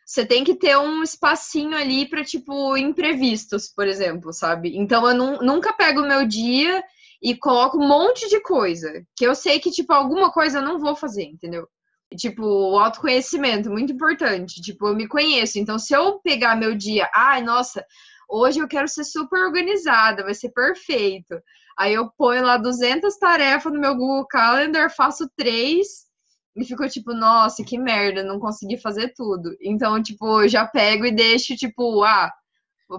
você 0.04 0.26
tem 0.26 0.44
que 0.44 0.54
ter 0.54 0.76
um 0.76 1.02
espacinho 1.02 1.76
ali 1.76 2.08
para 2.08 2.24
tipo 2.24 2.76
imprevistos, 2.76 3.68
por 3.68 3.86
exemplo, 3.86 4.32
sabe? 4.32 4.76
Então 4.76 5.08
eu 5.08 5.42
nunca 5.42 5.72
pego 5.72 6.02
o 6.02 6.08
meu 6.08 6.26
dia 6.26 6.82
e 7.22 7.36
coloco 7.36 7.78
um 7.78 7.86
monte 7.86 8.28
de 8.28 8.40
coisa 8.40 9.04
que 9.16 9.24
eu 9.24 9.34
sei 9.34 9.60
que 9.60 9.70
tipo 9.70 9.92
alguma 9.92 10.30
coisa 10.30 10.58
eu 10.58 10.64
não 10.64 10.78
vou 10.78 10.96
fazer, 10.96 11.24
entendeu? 11.24 11.68
Tipo, 12.16 12.44
o 12.44 12.78
autoconhecimento, 12.78 13.70
muito 13.70 13.92
importante. 13.92 14.60
Tipo, 14.60 14.88
eu 14.88 14.94
me 14.94 15.08
conheço. 15.08 15.58
Então, 15.58 15.78
se 15.78 15.94
eu 15.94 16.20
pegar 16.20 16.56
meu 16.56 16.74
dia, 16.74 17.08
ai, 17.14 17.42
nossa, 17.42 17.84
hoje 18.28 18.58
eu 18.60 18.68
quero 18.68 18.88
ser 18.88 19.04
super 19.04 19.44
organizada, 19.44 20.22
vai 20.22 20.34
ser 20.34 20.50
perfeito. 20.50 21.40
Aí 21.78 21.94
eu 21.94 22.10
ponho 22.16 22.44
lá 22.44 22.56
200 22.58 23.16
tarefas 23.16 23.72
no 23.72 23.80
meu 23.80 23.94
Google 23.94 24.26
Calendar, 24.26 24.94
faço 24.94 25.28
três 25.36 26.11
e 26.56 26.64
ficou 26.64 26.88
tipo, 26.88 27.14
nossa, 27.14 27.64
que 27.64 27.78
merda, 27.78 28.22
não 28.22 28.38
consegui 28.38 28.76
fazer 28.76 29.12
tudo. 29.14 29.56
Então, 29.60 30.02
tipo, 30.02 30.42
eu 30.42 30.48
já 30.48 30.66
pego 30.66 31.06
e 31.06 31.12
deixo, 31.12 31.56
tipo, 31.56 32.02
ah, 32.04 32.30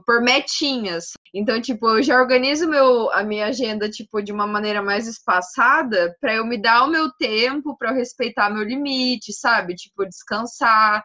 por 0.06 0.22
metinhas. 0.22 1.12
Então, 1.34 1.62
tipo, 1.62 1.88
eu 1.90 2.04
já 2.04 2.20
organizo 2.20 2.68
meu, 2.68 3.12
a 3.12 3.24
minha 3.24 3.48
agenda, 3.48 3.90
tipo, 3.90 4.22
de 4.22 4.32
uma 4.32 4.48
maneira 4.48 4.82
mais 4.82 5.08
espaçada 5.08 6.16
para 6.20 6.36
eu 6.36 6.46
me 6.46 6.60
dar 6.60 6.86
o 6.86 6.90
meu 6.90 7.12
tempo, 7.12 7.78
para 7.78 7.92
eu 7.92 7.96
respeitar 7.96 8.50
meu 8.50 8.64
limite, 8.64 9.34
sabe? 9.34 9.76
Tipo, 9.76 10.06
descansar. 10.06 11.04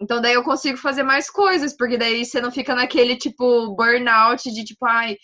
Então, 0.00 0.20
daí 0.20 0.34
eu 0.34 0.42
consigo 0.42 0.76
fazer 0.76 1.04
mais 1.04 1.30
coisas, 1.30 1.76
porque 1.76 1.96
daí 1.96 2.24
você 2.24 2.40
não 2.40 2.50
fica 2.50 2.74
naquele, 2.74 3.16
tipo, 3.16 3.74
burnout 3.76 4.50
de, 4.52 4.64
tipo, 4.64 4.84
ai, 4.86 5.16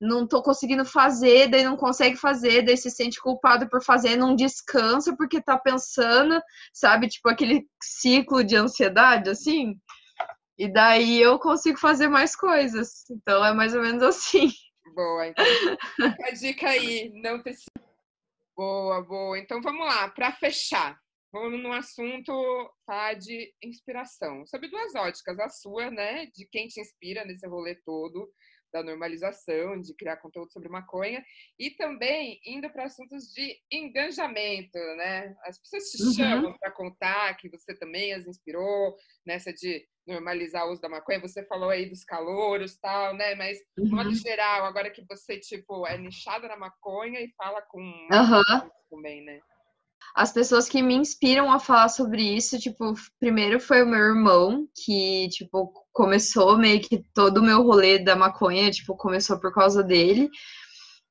não 0.00 0.26
tô 0.26 0.42
conseguindo 0.42 0.84
fazer, 0.84 1.48
daí 1.48 1.64
não 1.64 1.76
consegue 1.76 2.16
fazer, 2.16 2.62
daí 2.62 2.76
se 2.76 2.90
sente 2.90 3.20
culpado 3.20 3.68
por 3.68 3.82
fazer, 3.82 4.16
não 4.16 4.34
descansa 4.34 5.16
porque 5.16 5.42
tá 5.42 5.58
pensando, 5.58 6.40
sabe? 6.72 7.08
Tipo 7.08 7.28
aquele 7.28 7.66
ciclo 7.82 8.44
de 8.44 8.56
ansiedade, 8.56 9.30
assim. 9.30 9.78
E 10.56 10.72
daí 10.72 11.20
eu 11.20 11.38
consigo 11.38 11.78
fazer 11.78 12.08
mais 12.08 12.34
coisas. 12.36 13.04
Então 13.10 13.44
é 13.44 13.52
mais 13.52 13.74
ou 13.74 13.82
menos 13.82 14.02
assim. 14.02 14.48
Boa, 14.94 15.26
então. 15.28 15.44
a 16.26 16.30
dica 16.30 16.68
aí, 16.68 17.10
não 17.22 17.42
precisa. 17.42 17.70
Boa, 18.56 19.00
boa. 19.02 19.38
Então 19.38 19.60
vamos 19.62 19.86
lá, 19.86 20.08
para 20.08 20.32
fechar. 20.32 20.98
Vamos 21.32 21.62
no 21.62 21.72
assunto 21.72 22.32
falar 22.86 23.14
de 23.14 23.52
inspiração. 23.62 24.46
Sobre 24.46 24.68
duas 24.68 24.94
óticas, 24.94 25.38
a 25.38 25.48
sua, 25.48 25.90
né? 25.90 26.26
De 26.34 26.46
quem 26.50 26.66
te 26.66 26.80
inspira 26.80 27.24
nesse 27.24 27.46
rolê 27.46 27.76
todo 27.84 28.28
da 28.72 28.82
normalização, 28.82 29.80
de 29.80 29.94
criar 29.94 30.16
conteúdo 30.18 30.52
sobre 30.52 30.68
maconha, 30.68 31.24
e 31.58 31.70
também 31.70 32.40
indo 32.44 32.70
para 32.70 32.84
assuntos 32.84 33.32
de 33.32 33.56
engajamento, 33.70 34.78
né? 34.96 35.34
As 35.44 35.58
pessoas 35.58 35.90
te 35.90 36.02
uhum. 36.02 36.12
chamam 36.12 36.58
para 36.58 36.70
contar 36.70 37.34
que 37.36 37.48
você 37.48 37.74
também 37.74 38.12
as 38.12 38.26
inspirou 38.26 38.94
nessa 39.26 39.52
de 39.52 39.86
normalizar 40.06 40.66
o 40.66 40.72
uso 40.72 40.80
da 40.80 40.88
maconha. 40.88 41.20
Você 41.20 41.44
falou 41.44 41.70
aí 41.70 41.88
dos 41.88 42.04
calouros 42.04 42.76
tal, 42.78 43.14
né? 43.14 43.34
Mas, 43.34 43.58
uhum. 43.78 43.84
de 43.84 43.90
modo 43.90 44.14
geral, 44.14 44.64
agora 44.64 44.90
que 44.90 45.04
você, 45.08 45.38
tipo, 45.38 45.86
é 45.86 45.98
nichada 45.98 46.48
na 46.48 46.56
maconha 46.56 47.20
e 47.20 47.32
fala 47.36 47.62
com 47.62 47.80
uhum. 47.80 48.70
também, 48.90 49.22
né? 49.24 49.40
As 50.18 50.32
pessoas 50.32 50.68
que 50.68 50.82
me 50.82 50.94
inspiram 50.94 51.50
a 51.50 51.60
falar 51.60 51.88
sobre 51.88 52.22
isso, 52.22 52.58
tipo, 52.58 52.92
primeiro 53.20 53.60
foi 53.60 53.84
o 53.84 53.86
meu 53.86 54.00
irmão, 54.00 54.66
que, 54.74 55.28
tipo, 55.28 55.72
começou 55.92 56.58
meio 56.58 56.80
que 56.80 57.04
todo 57.14 57.38
o 57.38 57.42
meu 57.42 57.62
rolê 57.62 58.00
da 58.00 58.16
maconha, 58.16 58.68
tipo, 58.68 58.96
começou 58.96 59.38
por 59.38 59.54
causa 59.54 59.80
dele. 59.80 60.28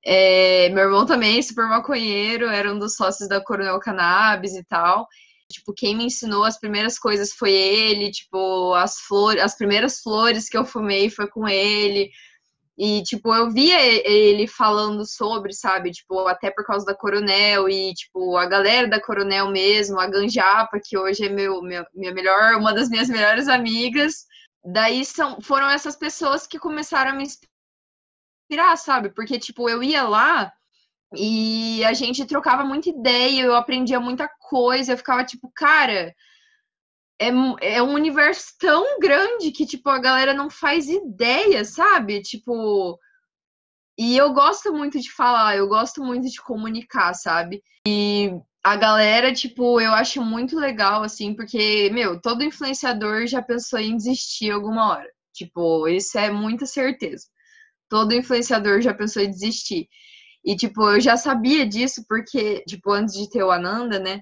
É, 0.05 0.67
meu 0.69 0.83
irmão 0.83 1.05
também, 1.05 1.41
super 1.41 1.67
maconheiro, 1.67 2.47
era 2.47 2.73
um 2.73 2.77
dos 2.77 2.95
sócios 2.95 3.29
da 3.29 3.41
Coronel 3.41 3.79
Cannabis 3.79 4.53
e 4.55 4.63
tal. 4.65 5.07
Tipo, 5.49 5.73
quem 5.73 5.95
me 5.95 6.03
ensinou 6.05 6.43
as 6.43 6.59
primeiras 6.59 6.99
coisas 6.99 7.31
foi 7.31 7.51
ele, 7.51 8.11
tipo, 8.11 8.73
as 8.73 8.99
flores, 8.99 9.41
as 9.41 9.55
primeiras 9.55 10.01
flores 10.01 10.49
que 10.49 10.57
eu 10.57 10.65
fumei 10.65 11.09
foi 11.09 11.27
com 11.29 11.47
ele. 11.47 12.09
E, 12.77 13.01
tipo, 13.01 13.33
eu 13.33 13.49
via 13.49 13.79
ele 14.07 14.47
falando 14.47 15.03
sobre, 15.03 15.51
sabe? 15.51 15.91
Tipo, 15.91 16.27
até 16.27 16.51
por 16.51 16.63
causa 16.63 16.85
da 16.85 16.95
Coronel 16.95 17.67
e, 17.67 17.93
tipo, 17.93 18.37
a 18.37 18.45
galera 18.45 18.87
da 18.87 19.01
Coronel 19.01 19.49
mesmo, 19.49 19.99
a 19.99 20.05
Ganjapa, 20.07 20.79
que 20.83 20.95
hoje 20.95 21.25
é 21.25 21.29
meu, 21.29 21.61
minha, 21.63 21.85
minha 21.95 22.13
melhor, 22.13 22.55
uma 22.55 22.73
das 22.73 22.89
minhas 22.89 23.09
melhores 23.09 23.47
amigas. 23.47 24.25
Daí 24.63 25.03
são, 25.03 25.41
foram 25.41 25.69
essas 25.69 25.95
pessoas 25.95 26.45
que 26.45 26.59
começaram 26.59 27.11
a 27.11 27.15
me 27.15 27.23
inspirar, 27.23 28.77
sabe? 28.77 29.09
Porque, 29.09 29.39
tipo, 29.39 29.67
eu 29.67 29.81
ia 29.81 30.03
lá 30.03 30.53
e 31.15 31.83
a 31.85 31.93
gente 31.93 32.25
trocava 32.25 32.63
muita 32.63 32.89
ideia, 32.89 33.43
eu 33.43 33.55
aprendia 33.55 33.99
muita 33.99 34.29
coisa, 34.39 34.93
eu 34.93 34.97
ficava 34.97 35.23
tipo, 35.23 35.51
cara, 35.55 36.13
é, 37.19 37.29
é 37.61 37.83
um 37.83 37.93
universo 37.93 38.53
tão 38.59 38.99
grande 38.99 39.51
que, 39.51 39.65
tipo, 39.65 39.89
a 39.89 39.99
galera 39.99 40.33
não 40.33 40.49
faz 40.49 40.87
ideia, 40.87 41.65
sabe? 41.65 42.21
Tipo. 42.21 42.99
E 43.99 44.15
eu 44.15 44.31
gosto 44.31 44.71
muito 44.71 44.99
de 44.99 45.11
falar, 45.11 45.57
eu 45.57 45.67
gosto 45.67 46.03
muito 46.03 46.29
de 46.29 46.39
comunicar, 46.39 47.13
sabe? 47.15 47.63
E 47.87 48.31
a 48.63 48.75
galera, 48.75 49.33
tipo, 49.33 49.79
eu 49.81 49.93
acho 49.93 50.21
muito 50.21 50.55
legal, 50.59 51.01
assim, 51.01 51.33
porque, 51.33 51.89
meu, 51.91 52.21
todo 52.21 52.43
influenciador 52.43 53.25
já 53.25 53.41
pensou 53.41 53.79
em 53.79 53.97
desistir 53.97 54.51
alguma 54.51 54.91
hora. 54.91 55.09
Tipo, 55.33 55.87
isso 55.87 56.17
é 56.17 56.29
muita 56.29 56.65
certeza. 56.65 57.27
Todo 57.89 58.13
influenciador 58.13 58.81
já 58.81 58.93
pensou 58.93 59.21
em 59.23 59.31
desistir. 59.31 59.87
E, 60.43 60.55
tipo, 60.55 60.83
eu 60.91 60.99
já 60.99 61.17
sabia 61.17 61.65
disso 61.65 62.05
porque, 62.07 62.63
tipo, 62.67 62.91
antes 62.91 63.15
de 63.15 63.29
ter 63.29 63.43
o 63.43 63.51
Ananda, 63.51 63.99
né? 63.99 64.21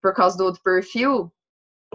Por 0.00 0.14
causa 0.14 0.36
do 0.36 0.44
outro 0.44 0.62
perfil, 0.62 1.32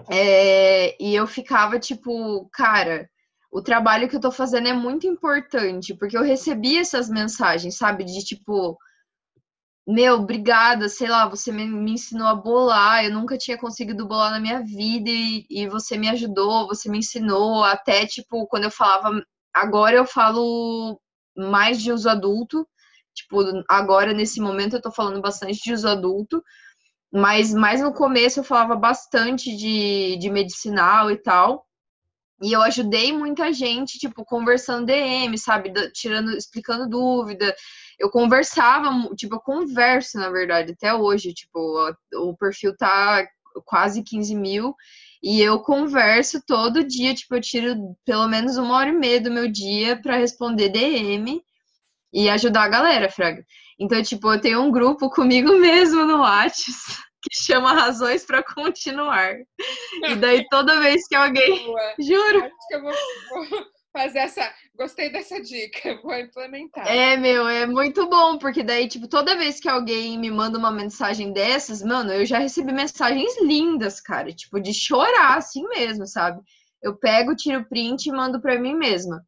é, 0.09 0.95
e 1.01 1.15
eu 1.15 1.27
ficava 1.27 1.79
tipo, 1.79 2.49
cara, 2.51 3.09
o 3.51 3.61
trabalho 3.61 4.07
que 4.09 4.15
eu 4.15 4.19
tô 4.21 4.31
fazendo 4.31 4.67
é 4.67 4.73
muito 4.73 5.05
importante, 5.07 5.93
porque 5.95 6.17
eu 6.17 6.23
recebi 6.23 6.77
essas 6.77 7.09
mensagens, 7.09 7.77
sabe? 7.77 8.05
De 8.05 8.23
tipo, 8.23 8.77
meu, 9.87 10.15
obrigada, 10.15 10.87
sei 10.87 11.07
lá, 11.09 11.27
você 11.27 11.51
me, 11.51 11.65
me 11.65 11.93
ensinou 11.93 12.27
a 12.27 12.35
bolar, 12.35 13.03
eu 13.03 13.11
nunca 13.11 13.37
tinha 13.37 13.57
conseguido 13.57 14.07
bolar 14.07 14.31
na 14.31 14.39
minha 14.39 14.61
vida 14.61 15.09
e, 15.09 15.45
e 15.49 15.67
você 15.67 15.97
me 15.97 16.07
ajudou, 16.09 16.67
você 16.67 16.89
me 16.89 16.99
ensinou, 16.99 17.63
até 17.63 18.05
tipo, 18.05 18.47
quando 18.47 18.65
eu 18.65 18.71
falava, 18.71 19.21
agora 19.53 19.95
eu 19.95 20.05
falo 20.05 20.99
mais 21.35 21.81
de 21.81 21.91
uso 21.91 22.09
adulto, 22.09 22.67
tipo, 23.13 23.37
agora 23.69 24.13
nesse 24.13 24.39
momento 24.39 24.75
eu 24.75 24.81
tô 24.81 24.91
falando 24.91 25.21
bastante 25.21 25.59
de 25.63 25.73
uso 25.73 25.87
adulto, 25.87 26.43
mas 27.11 27.53
mais 27.53 27.81
no 27.81 27.93
começo 27.93 28.39
eu 28.39 28.43
falava 28.43 28.75
bastante 28.75 29.55
de, 29.55 30.17
de 30.17 30.29
medicinal 30.29 31.11
e 31.11 31.17
tal. 31.17 31.67
E 32.41 32.53
eu 32.53 32.61
ajudei 32.63 33.13
muita 33.13 33.53
gente, 33.53 33.99
tipo, 33.99 34.25
conversando 34.25 34.87
DM, 34.87 35.37
sabe? 35.37 35.71
Tirando, 35.91 36.35
explicando 36.35 36.89
dúvida. 36.89 37.55
Eu 37.99 38.09
conversava, 38.09 38.89
tipo, 39.15 39.35
eu 39.35 39.39
converso, 39.39 40.17
na 40.17 40.29
verdade, 40.29 40.71
até 40.71 40.93
hoje. 40.93 41.33
Tipo, 41.33 41.93
o 42.15 42.35
perfil 42.35 42.75
tá 42.75 43.27
quase 43.65 44.03
15 44.03 44.35
mil. 44.35 44.75
E 45.21 45.39
eu 45.39 45.59
converso 45.59 46.41
todo 46.45 46.83
dia, 46.83 47.13
tipo, 47.13 47.35
eu 47.35 47.41
tiro 47.41 47.95
pelo 48.03 48.27
menos 48.27 48.57
uma 48.57 48.75
hora 48.75 48.89
e 48.89 48.93
meia 48.93 49.21
do 49.21 49.29
meu 49.29 49.47
dia 49.47 50.01
para 50.01 50.17
responder 50.17 50.69
DM 50.69 51.43
e 52.11 52.29
ajudar 52.29 52.63
a 52.63 52.69
galera, 52.69 53.09
Fraga. 53.09 53.45
Então, 53.81 53.99
tipo, 54.03 54.31
eu 54.31 54.39
tenho 54.39 54.61
um 54.61 54.69
grupo 54.69 55.09
comigo 55.09 55.57
mesmo 55.57 56.05
no 56.05 56.21
Whats 56.21 57.01
que 57.23 57.43
chama 57.43 57.73
Razões 57.73 58.23
para 58.23 58.43
Continuar. 58.43 59.37
E 60.03 60.15
daí 60.17 60.45
toda 60.49 60.79
vez 60.79 61.07
que 61.07 61.15
alguém. 61.15 61.65
Boa. 61.65 61.95
Juro. 61.99 62.43
Acho 62.43 62.67
que 62.67 62.75
eu 62.75 62.81
vou, 62.83 62.93
vou, 63.49 63.65
fazer 63.91 64.19
essa. 64.19 64.53
Gostei 64.77 65.11
dessa 65.11 65.41
dica, 65.41 65.99
vou 66.03 66.15
implementar. 66.15 66.87
É, 66.87 67.17
meu, 67.17 67.47
é 67.47 67.65
muito 67.65 68.07
bom, 68.07 68.37
porque 68.37 68.61
daí, 68.61 68.87
tipo, 68.87 69.07
toda 69.07 69.35
vez 69.35 69.59
que 69.59 69.67
alguém 69.67 70.19
me 70.19 70.29
manda 70.29 70.59
uma 70.59 70.71
mensagem 70.71 71.33
dessas, 71.33 71.81
mano, 71.81 72.13
eu 72.13 72.23
já 72.23 72.37
recebi 72.37 72.71
mensagens 72.71 73.41
lindas, 73.41 73.99
cara. 73.99 74.31
Tipo, 74.31 74.59
de 74.59 74.75
chorar 74.75 75.37
assim 75.39 75.63
mesmo, 75.69 76.05
sabe? 76.05 76.39
Eu 76.83 76.95
pego, 76.95 77.35
tiro 77.35 77.67
print 77.67 78.07
e 78.07 78.11
mando 78.11 78.39
pra 78.39 78.59
mim 78.59 78.75
mesma. 78.75 79.23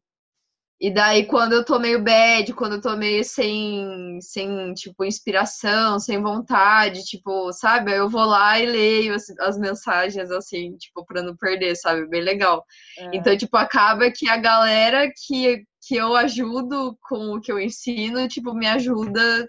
E 0.80 0.92
daí, 0.92 1.24
quando 1.26 1.52
eu 1.52 1.64
tô 1.64 1.78
meio 1.78 2.02
bad, 2.02 2.52
quando 2.52 2.74
eu 2.74 2.80
tô 2.80 2.96
meio 2.96 3.22
sem, 3.24 4.18
sem, 4.20 4.74
tipo, 4.74 5.04
inspiração, 5.04 6.00
sem 6.00 6.20
vontade, 6.20 7.04
tipo, 7.04 7.52
sabe? 7.52 7.92
Eu 7.96 8.08
vou 8.08 8.24
lá 8.24 8.58
e 8.58 8.66
leio 8.66 9.14
as, 9.14 9.30
as 9.40 9.56
mensagens, 9.56 10.30
assim, 10.30 10.76
tipo, 10.76 11.04
pra 11.06 11.22
não 11.22 11.36
perder, 11.36 11.76
sabe? 11.76 12.06
Bem 12.08 12.22
legal. 12.22 12.64
É. 12.98 13.16
Então, 13.16 13.36
tipo, 13.36 13.56
acaba 13.56 14.10
que 14.10 14.28
a 14.28 14.36
galera 14.36 15.10
que, 15.26 15.64
que 15.86 15.96
eu 15.96 16.14
ajudo 16.16 16.98
com 17.02 17.36
o 17.36 17.40
que 17.40 17.52
eu 17.52 17.60
ensino, 17.60 18.26
tipo, 18.26 18.52
me 18.52 18.66
ajuda 18.66 19.48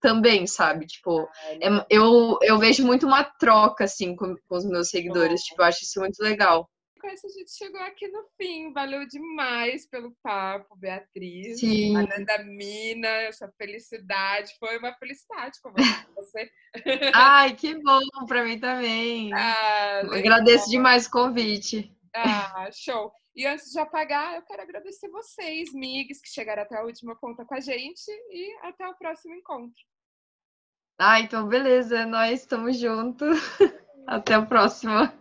também, 0.00 0.46
sabe? 0.46 0.86
Tipo, 0.86 1.26
é, 1.62 1.68
eu, 1.88 2.36
eu 2.42 2.58
vejo 2.58 2.84
muito 2.84 3.06
uma 3.06 3.22
troca, 3.24 3.84
assim, 3.84 4.14
com, 4.16 4.34
com 4.48 4.56
os 4.56 4.66
meus 4.66 4.90
seguidores. 4.90 5.42
Tipo, 5.42 5.62
eu 5.62 5.66
acho 5.66 5.84
isso 5.84 6.00
muito 6.00 6.20
legal 6.20 6.68
com 7.04 7.10
isso 7.10 7.26
a 7.26 7.30
gente 7.30 7.52
chegou 7.52 7.80
aqui 7.82 8.08
no 8.08 8.24
fim. 8.40 8.72
Valeu 8.72 9.06
demais 9.06 9.86
pelo 9.86 10.16
papo, 10.22 10.74
Beatriz. 10.76 11.60
Sim. 11.60 11.94
Ananda 11.94 12.38
Mina, 12.44 13.08
essa 13.08 13.52
felicidade. 13.58 14.54
Foi 14.58 14.78
uma 14.78 14.94
felicidade 14.94 15.60
conversar 15.60 16.06
com 16.06 16.14
você. 16.14 16.50
Ai, 17.14 17.54
que 17.54 17.74
bom 17.74 18.00
para 18.26 18.44
mim 18.44 18.58
também. 18.58 19.30
Ah, 19.36 20.00
Agradeço 20.00 20.70
demais 20.70 21.06
o 21.06 21.10
convite. 21.10 21.92
Ah, 22.14 22.70
show. 22.72 23.12
E 23.34 23.46
antes 23.46 23.70
de 23.70 23.78
apagar, 23.78 24.36
eu 24.36 24.42
quero 24.42 24.62
agradecer 24.62 25.08
vocês, 25.10 25.72
migs, 25.74 26.20
que 26.20 26.28
chegaram 26.28 26.62
até 26.62 26.78
a 26.78 26.84
última 26.84 27.14
conta 27.16 27.44
com 27.44 27.54
a 27.54 27.60
gente 27.60 28.10
e 28.30 28.56
até 28.62 28.88
o 28.88 28.94
próximo 28.94 29.34
encontro. 29.34 29.82
Ah, 30.98 31.20
então 31.20 31.46
beleza, 31.46 32.06
nós 32.06 32.40
estamos 32.40 32.78
juntos. 32.78 33.38
Até 34.06 34.34
a 34.34 34.42
próxima. 34.42 35.14